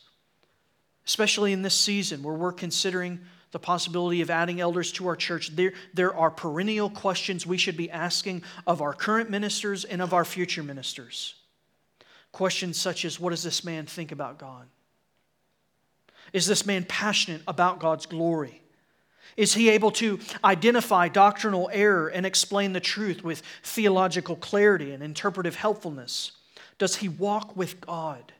Especially 1.07 1.53
in 1.53 1.63
this 1.63 1.75
season 1.75 2.23
where 2.23 2.35
we're 2.35 2.53
considering 2.53 3.21
the 3.55 3.59
possibility 3.61 4.21
of 4.21 4.31
adding 4.31 4.61
elders 4.61 4.91
to 4.91 5.07
our 5.07 5.15
church, 5.15 5.55
there, 5.55 5.75
there 5.95 6.13
are 6.13 6.29
perennial 6.29 6.91
questions 6.91 7.47
we 7.47 7.57
should 7.57 7.77
be 7.77 7.89
asking 7.89 8.43
of 8.67 8.83
our 8.83 8.93
current 8.93 9.31
ministers 9.31 9.85
and 9.85 10.03
of 10.03 10.13
our 10.13 10.25
future 10.25 10.65
ministers. 10.65 11.37
Questions 12.33 12.77
such 12.77 13.05
as 13.05 13.21
what 13.21 13.31
does 13.31 13.45
this 13.45 13.63
man 13.63 13.87
think 13.87 14.11
about 14.11 14.41
God? 14.41 14.67
Is 16.33 16.49
this 16.49 16.67
man 16.67 16.85
passionate 16.89 17.43
about 17.47 17.79
God's 17.79 18.07
glory? 18.07 18.61
Is 19.37 19.55
he 19.55 19.69
able 19.69 19.93
to 19.93 20.19
identify 20.43 21.07
doctrinal 21.07 21.71
error 21.73 22.09
and 22.09 22.27
explain 22.27 22.73
the 22.73 22.81
truth 22.81 23.23
with 23.23 23.41
theological 23.63 24.35
clarity 24.35 24.91
and 24.91 25.01
interpretive 25.01 25.55
helpfulness? 25.55 26.33
Does 26.79 26.97
he 26.97 27.09
walk 27.09 27.57
with 27.57 27.81
God? 27.81 28.33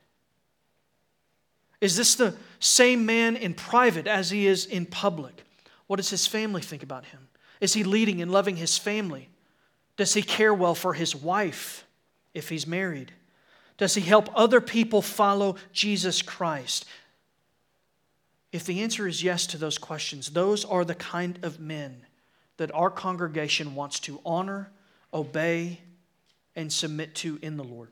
Is 1.79 1.95
this 1.95 2.15
the 2.15 2.35
same 2.65 3.05
man 3.05 3.35
in 3.35 3.53
private 3.53 4.07
as 4.07 4.31
he 4.31 4.47
is 4.47 4.65
in 4.65 4.85
public? 4.85 5.43
What 5.87 5.97
does 5.97 6.09
his 6.09 6.25
family 6.25 6.61
think 6.61 6.83
about 6.83 7.05
him? 7.05 7.27
Is 7.61 7.73
he 7.73 7.83
leading 7.83 8.21
and 8.21 8.31
loving 8.31 8.55
his 8.55 8.77
family? 8.77 9.29
Does 9.97 10.13
he 10.13 10.21
care 10.21 10.53
well 10.53 10.75
for 10.75 10.93
his 10.93 11.15
wife 11.15 11.85
if 12.33 12.49
he's 12.49 12.67
married? 12.67 13.13
Does 13.77 13.95
he 13.95 14.01
help 14.01 14.29
other 14.35 14.61
people 14.61 15.01
follow 15.01 15.55
Jesus 15.73 16.21
Christ? 16.21 16.85
If 18.51 18.65
the 18.65 18.81
answer 18.81 19.07
is 19.07 19.21
yes 19.21 19.45
to 19.47 19.57
those 19.57 19.77
questions, 19.77 20.29
those 20.29 20.65
are 20.65 20.85
the 20.85 20.95
kind 20.95 21.39
of 21.43 21.59
men 21.59 22.05
that 22.57 22.73
our 22.73 22.89
congregation 22.89 23.75
wants 23.75 23.99
to 24.01 24.19
honor, 24.25 24.71
obey, 25.13 25.81
and 26.55 26.71
submit 26.71 27.15
to 27.15 27.37
in 27.41 27.57
the 27.57 27.63
Lord. 27.63 27.89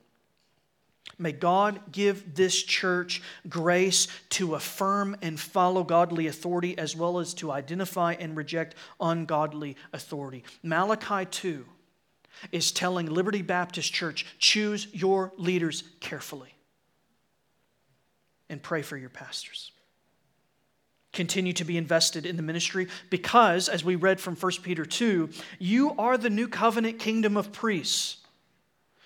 May 1.20 1.32
God 1.32 1.92
give 1.92 2.36
this 2.36 2.62
church 2.62 3.22
grace 3.48 4.08
to 4.30 4.56
affirm 4.56 5.16
and 5.22 5.40
follow 5.40 5.84
godly 5.84 6.28
authority 6.28 6.78
as 6.78 6.96
well 6.96 7.20
as 7.20 7.34
to 7.36 7.52
identify 7.52 8.14
and 8.14 8.36
reject 8.36 8.76
ungodly 9.00 9.76
authority. 9.92 10.44
Malachi 10.64 11.26
2 11.26 11.66
is 12.52 12.72
telling 12.72 13.06
Liberty 13.06 13.42
Baptist 13.42 13.94
Church 13.94 14.26
choose 14.40 14.88
your 14.92 15.32
leaders 15.38 15.84
carefully 16.00 16.54
and 18.50 18.62
pray 18.62 18.82
for 18.82 18.98
your 18.98 19.10
pastors 19.10 19.72
continue 21.14 21.54
to 21.54 21.64
be 21.64 21.78
invested 21.78 22.26
in 22.26 22.36
the 22.36 22.42
ministry 22.42 22.88
because, 23.10 23.70
as 23.70 23.84
we 23.84 23.96
read 23.96 24.20
from 24.20 24.36
1 24.36 24.52
Peter 24.64 24.84
2, 24.84 25.30
you 25.60 25.94
are 25.98 26.18
the 26.18 26.30
new 26.30 26.48
covenant 26.48 27.00
kingdom 27.00 27.38
of 27.38 27.54
priests 27.54 28.23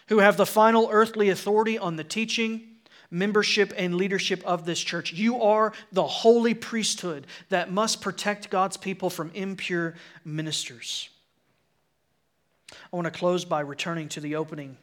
who 0.08 0.20
have 0.20 0.38
the 0.38 0.46
final 0.46 0.90
earthly 0.92 1.30
authority 1.30 1.78
on 1.78 1.96
the 1.96 2.04
teaching, 2.04 2.62
membership, 3.10 3.74
and 3.78 3.96
leadership 3.96 4.44
of 4.46 4.66
this 4.66 4.80
church. 4.80 5.14
You 5.14 5.42
are 5.42 5.74
the 5.92 6.06
holy 6.08 6.54
priesthood 6.54 7.28
that 7.50 7.72
must 7.72 8.02
protect 8.02 8.50
God's 8.50 8.78
people 8.78 9.10
from 9.10 9.32
impure 9.34 9.96
ministers. 10.26 11.10
I 12.72 12.96
want 12.96 13.06
to 13.06 13.12
close 13.12 13.46
by 13.46 13.62
returning 13.62 14.10
to 14.10 14.20
the 14.20 14.36
opening 14.36 14.78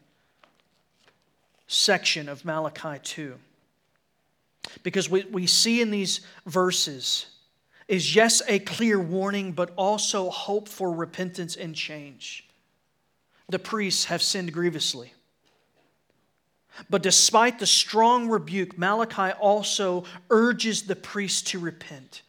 section 1.66 2.28
of 2.28 2.44
Malachi 2.44 2.98
2. 3.02 3.34
Because 4.82 5.10
what 5.10 5.30
we 5.30 5.46
see 5.46 5.80
in 5.80 5.90
these 5.90 6.20
verses 6.46 7.26
is, 7.88 8.14
yes, 8.16 8.42
a 8.48 8.58
clear 8.60 8.98
warning, 8.98 9.52
but 9.52 9.70
also 9.76 10.30
hope 10.30 10.68
for 10.68 10.90
repentance 10.90 11.56
and 11.56 11.74
change. 11.74 12.48
The 13.48 13.58
priests 13.58 14.06
have 14.06 14.22
sinned 14.22 14.52
grievously. 14.52 15.12
But 16.90 17.02
despite 17.02 17.58
the 17.58 17.66
strong 17.66 18.28
rebuke, 18.28 18.76
Malachi 18.76 19.32
also 19.38 20.04
urges 20.30 20.82
the 20.82 20.96
priests 20.96 21.42
to 21.50 21.58
repent, 21.58 22.22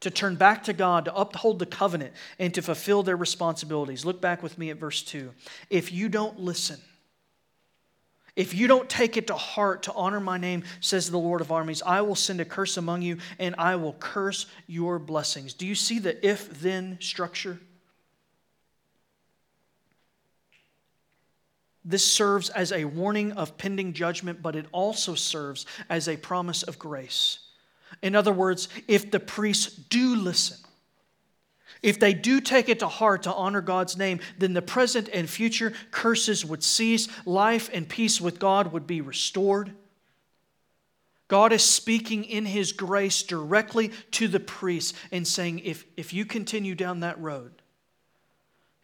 to 0.00 0.10
turn 0.10 0.34
back 0.36 0.64
to 0.64 0.72
God, 0.72 1.04
to 1.04 1.14
uphold 1.14 1.58
the 1.58 1.66
covenant, 1.66 2.12
and 2.38 2.52
to 2.54 2.62
fulfill 2.62 3.02
their 3.02 3.16
responsibilities. 3.16 4.04
Look 4.04 4.20
back 4.20 4.42
with 4.42 4.58
me 4.58 4.70
at 4.70 4.78
verse 4.78 5.02
2. 5.02 5.32
If 5.70 5.92
you 5.92 6.08
don't 6.08 6.40
listen, 6.40 6.80
if 8.36 8.52
you 8.52 8.66
don't 8.66 8.88
take 8.88 9.16
it 9.16 9.28
to 9.28 9.34
heart 9.34 9.84
to 9.84 9.92
honor 9.92 10.18
my 10.18 10.38
name, 10.38 10.64
says 10.80 11.08
the 11.08 11.18
Lord 11.18 11.40
of 11.40 11.52
armies, 11.52 11.82
I 11.82 12.00
will 12.00 12.16
send 12.16 12.40
a 12.40 12.44
curse 12.44 12.76
among 12.76 13.02
you 13.02 13.18
and 13.38 13.54
I 13.58 13.76
will 13.76 13.92
curse 13.92 14.46
your 14.66 14.98
blessings. 14.98 15.54
Do 15.54 15.66
you 15.66 15.76
see 15.76 16.00
the 16.00 16.26
if 16.26 16.60
then 16.60 16.98
structure? 17.00 17.60
This 21.84 22.10
serves 22.10 22.48
as 22.48 22.72
a 22.72 22.86
warning 22.86 23.32
of 23.32 23.58
pending 23.58 23.92
judgment, 23.92 24.40
but 24.40 24.56
it 24.56 24.66
also 24.72 25.14
serves 25.14 25.66
as 25.90 26.08
a 26.08 26.16
promise 26.16 26.62
of 26.62 26.78
grace. 26.78 27.40
In 28.00 28.14
other 28.16 28.32
words, 28.32 28.68
if 28.88 29.10
the 29.10 29.20
priests 29.20 29.74
do 29.76 30.16
listen, 30.16 30.56
If 31.84 32.00
they 32.00 32.14
do 32.14 32.40
take 32.40 32.70
it 32.70 32.78
to 32.78 32.88
heart 32.88 33.24
to 33.24 33.34
honor 33.34 33.60
God's 33.60 33.98
name, 33.98 34.20
then 34.38 34.54
the 34.54 34.62
present 34.62 35.10
and 35.12 35.28
future 35.28 35.74
curses 35.90 36.42
would 36.42 36.62
cease, 36.64 37.08
life 37.26 37.68
and 37.74 37.86
peace 37.86 38.22
with 38.22 38.38
God 38.38 38.72
would 38.72 38.86
be 38.86 39.02
restored. 39.02 39.70
God 41.28 41.52
is 41.52 41.62
speaking 41.62 42.24
in 42.24 42.46
His 42.46 42.72
grace 42.72 43.22
directly 43.22 43.90
to 44.12 44.28
the 44.28 44.40
priests 44.40 44.94
and 45.12 45.28
saying, 45.28 45.58
if, 45.58 45.84
if 45.94 46.14
you 46.14 46.24
continue 46.24 46.74
down 46.74 47.00
that 47.00 47.20
road, 47.20 47.52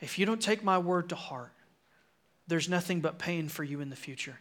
if 0.00 0.18
you 0.18 0.26
don't 0.26 0.42
take 0.42 0.62
my 0.62 0.76
word 0.76 1.08
to 1.08 1.16
heart, 1.16 1.52
there's 2.50 2.68
nothing 2.68 3.00
but 3.00 3.18
pain 3.18 3.48
for 3.48 3.64
you 3.64 3.80
in 3.80 3.88
the 3.90 3.96
future. 3.96 4.38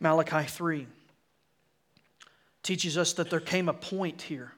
Malachi 0.00 0.44
3 0.48 0.86
teaches 2.62 2.96
us 2.96 3.12
that 3.14 3.30
there 3.30 3.40
came 3.40 3.68
a 3.68 3.74
point 3.74 4.22
here, 4.22 4.52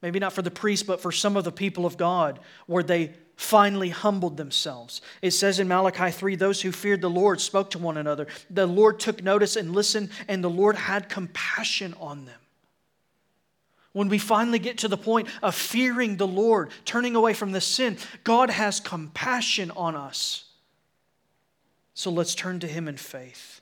maybe 0.00 0.18
not 0.18 0.32
for 0.32 0.42
the 0.42 0.50
priests, 0.50 0.86
but 0.86 1.00
for 1.00 1.10
some 1.10 1.36
of 1.36 1.44
the 1.44 1.52
people 1.52 1.84
of 1.84 1.96
God, 1.96 2.38
where 2.66 2.82
they 2.82 3.14
finally 3.36 3.88
humbled 3.88 4.36
themselves. 4.36 5.00
It 5.20 5.32
says 5.32 5.58
in 5.58 5.68
Malachi 5.68 6.10
3 6.10 6.36
those 6.36 6.62
who 6.62 6.72
feared 6.72 7.00
the 7.00 7.10
Lord 7.10 7.40
spoke 7.40 7.70
to 7.70 7.78
one 7.78 7.96
another. 7.96 8.26
The 8.50 8.66
Lord 8.66 9.00
took 9.00 9.22
notice 9.22 9.56
and 9.56 9.74
listened, 9.74 10.10
and 10.28 10.42
the 10.42 10.50
Lord 10.50 10.76
had 10.76 11.08
compassion 11.08 11.94
on 12.00 12.26
them. 12.26 12.40
When 13.92 14.08
we 14.08 14.18
finally 14.18 14.58
get 14.58 14.78
to 14.78 14.88
the 14.88 14.96
point 14.96 15.28
of 15.42 15.54
fearing 15.54 16.16
the 16.16 16.26
Lord, 16.26 16.70
turning 16.84 17.16
away 17.16 17.32
from 17.32 17.52
the 17.52 17.60
sin, 17.60 17.96
God 18.22 18.50
has 18.50 18.80
compassion 18.80 19.70
on 19.72 19.96
us. 19.96 20.44
So 21.94 22.10
let's 22.10 22.34
turn 22.34 22.60
to 22.60 22.68
Him 22.68 22.86
in 22.86 22.96
faith. 22.96 23.60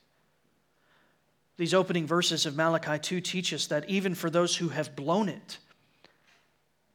These 1.56 1.72
opening 1.72 2.06
verses 2.06 2.44
of 2.44 2.56
Malachi 2.56 2.98
2 2.98 3.20
teach 3.20 3.54
us 3.54 3.66
that 3.68 3.88
even 3.88 4.14
for 4.14 4.28
those 4.28 4.56
who 4.56 4.68
have 4.68 4.94
blown 4.94 5.28
it, 5.28 5.58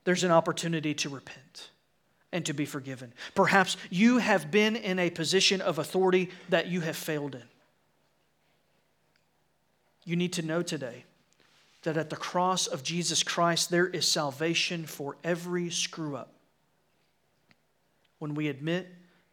there's 0.04 0.24
an 0.24 0.32
opportunity 0.32 0.94
to 0.96 1.10
repent 1.10 1.72
and 2.32 2.46
to 2.46 2.54
be 2.54 2.66
forgiven. 2.66 3.14
Perhaps 3.34 3.78
you 3.90 4.20
have 4.20 4.52
been 4.52 4.76
in 4.76 5.00
a 5.00 5.10
position 5.10 5.62
of 5.62 5.80
authority 5.80 6.30
that 6.50 6.68
you 6.68 6.82
have 6.82 6.96
failed 6.96 7.36
in. 7.36 7.44
You 10.04 10.16
need 10.16 10.34
to 10.34 10.42
know 10.42 10.62
today 10.62 11.06
that 11.84 11.98
at 11.98 12.10
the 12.10 12.16
cross 12.16 12.68
of 12.68 12.84
Jesus 12.84 13.24
Christ, 13.24 13.72
there 13.72 13.88
is 13.88 14.08
salvation 14.08 14.86
for 14.86 15.18
every 15.24 15.70
screw 15.70 16.16
up. 16.16 16.34
When 18.20 18.36
we 18.36 18.50
admit, 18.50 18.88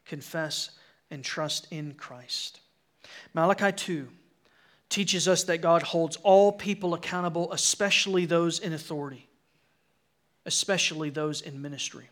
confess, 0.07 0.71
and 1.11 1.23
trust 1.23 1.67
in 1.71 1.95
Christ. 1.95 2.61
Malachi 3.35 3.73
2 3.73 4.09
teaches 4.89 5.29
us 5.29 5.45
that 5.45 5.59
God 5.59 5.83
holds 5.83 6.17
all 6.17 6.53
people 6.53 6.95
accountable, 6.95 7.53
especially 7.53 8.25
those 8.25 8.59
in 8.59 8.73
authority, 8.73 9.29
especially 10.47 11.11
those 11.11 11.43
in 11.43 11.61
ministry. 11.61 12.09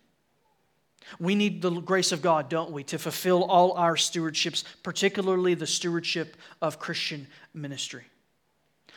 We 1.18 1.34
need 1.34 1.62
the 1.62 1.70
grace 1.70 2.12
of 2.12 2.20
God, 2.20 2.48
don't 2.48 2.72
we, 2.72 2.82
to 2.84 2.98
fulfill 2.98 3.44
all 3.44 3.72
our 3.72 3.94
stewardships, 3.94 4.64
particularly 4.82 5.54
the 5.54 5.66
stewardship 5.66 6.36
of 6.60 6.78
Christian 6.78 7.28
ministry. 7.54 8.04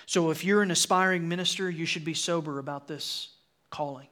So 0.05 0.31
if 0.31 0.43
you're 0.43 0.61
an 0.61 0.71
aspiring 0.71 1.29
minister, 1.29 1.69
you 1.69 1.85
should 1.85 2.03
be 2.03 2.13
sober 2.13 2.59
about 2.59 2.87
this 2.87 3.29
calling. 3.69 4.07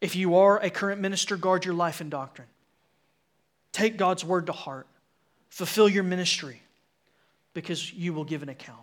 If 0.00 0.16
you 0.16 0.36
are 0.36 0.58
a 0.58 0.70
current 0.70 1.00
minister, 1.00 1.36
guard 1.36 1.64
your 1.64 1.74
life 1.74 2.00
and 2.00 2.10
doctrine. 2.10 2.48
Take 3.72 3.96
God's 3.96 4.24
word 4.24 4.46
to 4.46 4.52
heart. 4.52 4.86
Fulfill 5.48 5.88
your 5.88 6.02
ministry 6.02 6.62
because 7.54 7.92
you 7.92 8.12
will 8.12 8.24
give 8.24 8.42
an 8.42 8.48
account. 8.48 8.82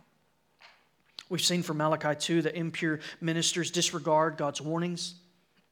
We've 1.29 1.41
seen 1.41 1.63
from 1.63 1.77
Malachi 1.77 2.15
2 2.17 2.43
that 2.43 2.55
impure 2.55 2.99
ministers 3.19 3.71
disregard 3.71 4.37
God's 4.37 4.61
warnings, 4.61 5.15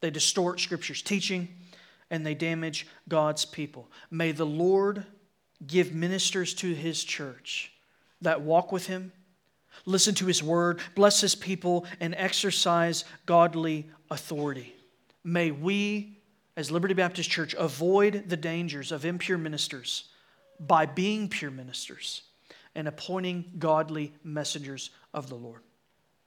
they 0.02 0.10
distort 0.10 0.60
Scripture's 0.60 1.02
teaching, 1.02 1.48
and 2.10 2.26
they 2.26 2.36
damage 2.36 2.88
God's 3.08 3.46
people. 3.46 3.90
May 4.12 4.32
the 4.32 4.46
Lord 4.46 5.06
give 5.66 5.94
ministers 5.94 6.54
to 6.56 6.74
his 6.74 7.04
church 7.04 7.72
that 8.26 8.42
walk 8.42 8.72
with 8.72 8.86
him, 8.86 9.12
listen 9.86 10.14
to 10.16 10.26
his 10.26 10.44
word, 10.44 10.80
bless 10.94 11.22
his 11.22 11.34
people, 11.34 11.86
and 12.00 12.14
exercise 12.16 13.06
godly 13.26 13.90
authority. 14.12 14.76
May 15.24 15.52
we, 15.52 16.20
as 16.56 16.70
Liberty 16.70 16.94
Baptist 16.94 17.30
Church, 17.30 17.56
avoid 17.58 18.26
the 18.28 18.38
dangers 18.38 18.92
of 18.92 19.06
impure 19.06 19.38
ministers 19.38 20.10
by 20.60 20.86
being 20.86 21.28
pure 21.28 21.52
ministers 21.52 22.22
and 22.76 22.88
appointing 22.88 23.46
godly 23.58 24.14
messengers 24.24 24.92
of 25.14 25.30
the 25.30 25.36
Lord. 25.36 25.62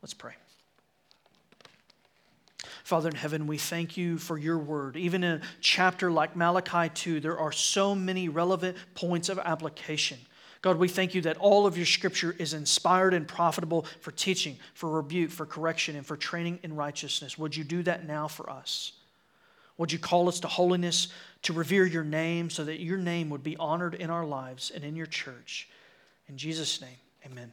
Let's 0.02 0.14
pray. 0.14 0.32
Father 2.84 3.10
in 3.10 3.16
heaven, 3.16 3.46
we 3.46 3.58
thank 3.58 3.96
you 3.98 4.16
for 4.16 4.38
your 4.38 4.56
word. 4.56 4.96
Even 4.96 5.22
in 5.22 5.34
a 5.34 5.40
chapter 5.60 6.10
like 6.10 6.34
Malachi 6.34 6.90
2, 6.94 7.20
there 7.20 7.38
are 7.38 7.52
so 7.52 7.94
many 7.94 8.28
relevant 8.28 8.76
points 8.94 9.28
of 9.28 9.38
application. 9.38 10.18
God, 10.60 10.76
we 10.76 10.88
thank 10.88 11.14
you 11.14 11.20
that 11.22 11.36
all 11.38 11.66
of 11.66 11.76
your 11.76 11.86
scripture 11.86 12.34
is 12.38 12.52
inspired 12.52 13.14
and 13.14 13.28
profitable 13.28 13.86
for 14.00 14.10
teaching, 14.10 14.56
for 14.74 14.90
rebuke, 14.90 15.30
for 15.30 15.46
correction, 15.46 15.94
and 15.96 16.04
for 16.04 16.16
training 16.16 16.58
in 16.62 16.74
righteousness. 16.74 17.38
Would 17.38 17.56
you 17.56 17.64
do 17.64 17.82
that 17.84 18.06
now 18.06 18.26
for 18.26 18.50
us? 18.50 18.92
Would 19.76 19.92
you 19.92 19.98
call 19.98 20.28
us 20.28 20.40
to 20.40 20.48
holiness, 20.48 21.08
to 21.42 21.52
revere 21.52 21.86
your 21.86 22.02
name, 22.02 22.50
so 22.50 22.64
that 22.64 22.80
your 22.80 22.98
name 22.98 23.30
would 23.30 23.44
be 23.44 23.56
honored 23.56 23.94
in 23.94 24.10
our 24.10 24.26
lives 24.26 24.72
and 24.74 24.82
in 24.82 24.96
your 24.96 25.06
church? 25.06 25.68
In 26.28 26.36
Jesus' 26.36 26.80
name, 26.80 26.96
amen. 27.24 27.52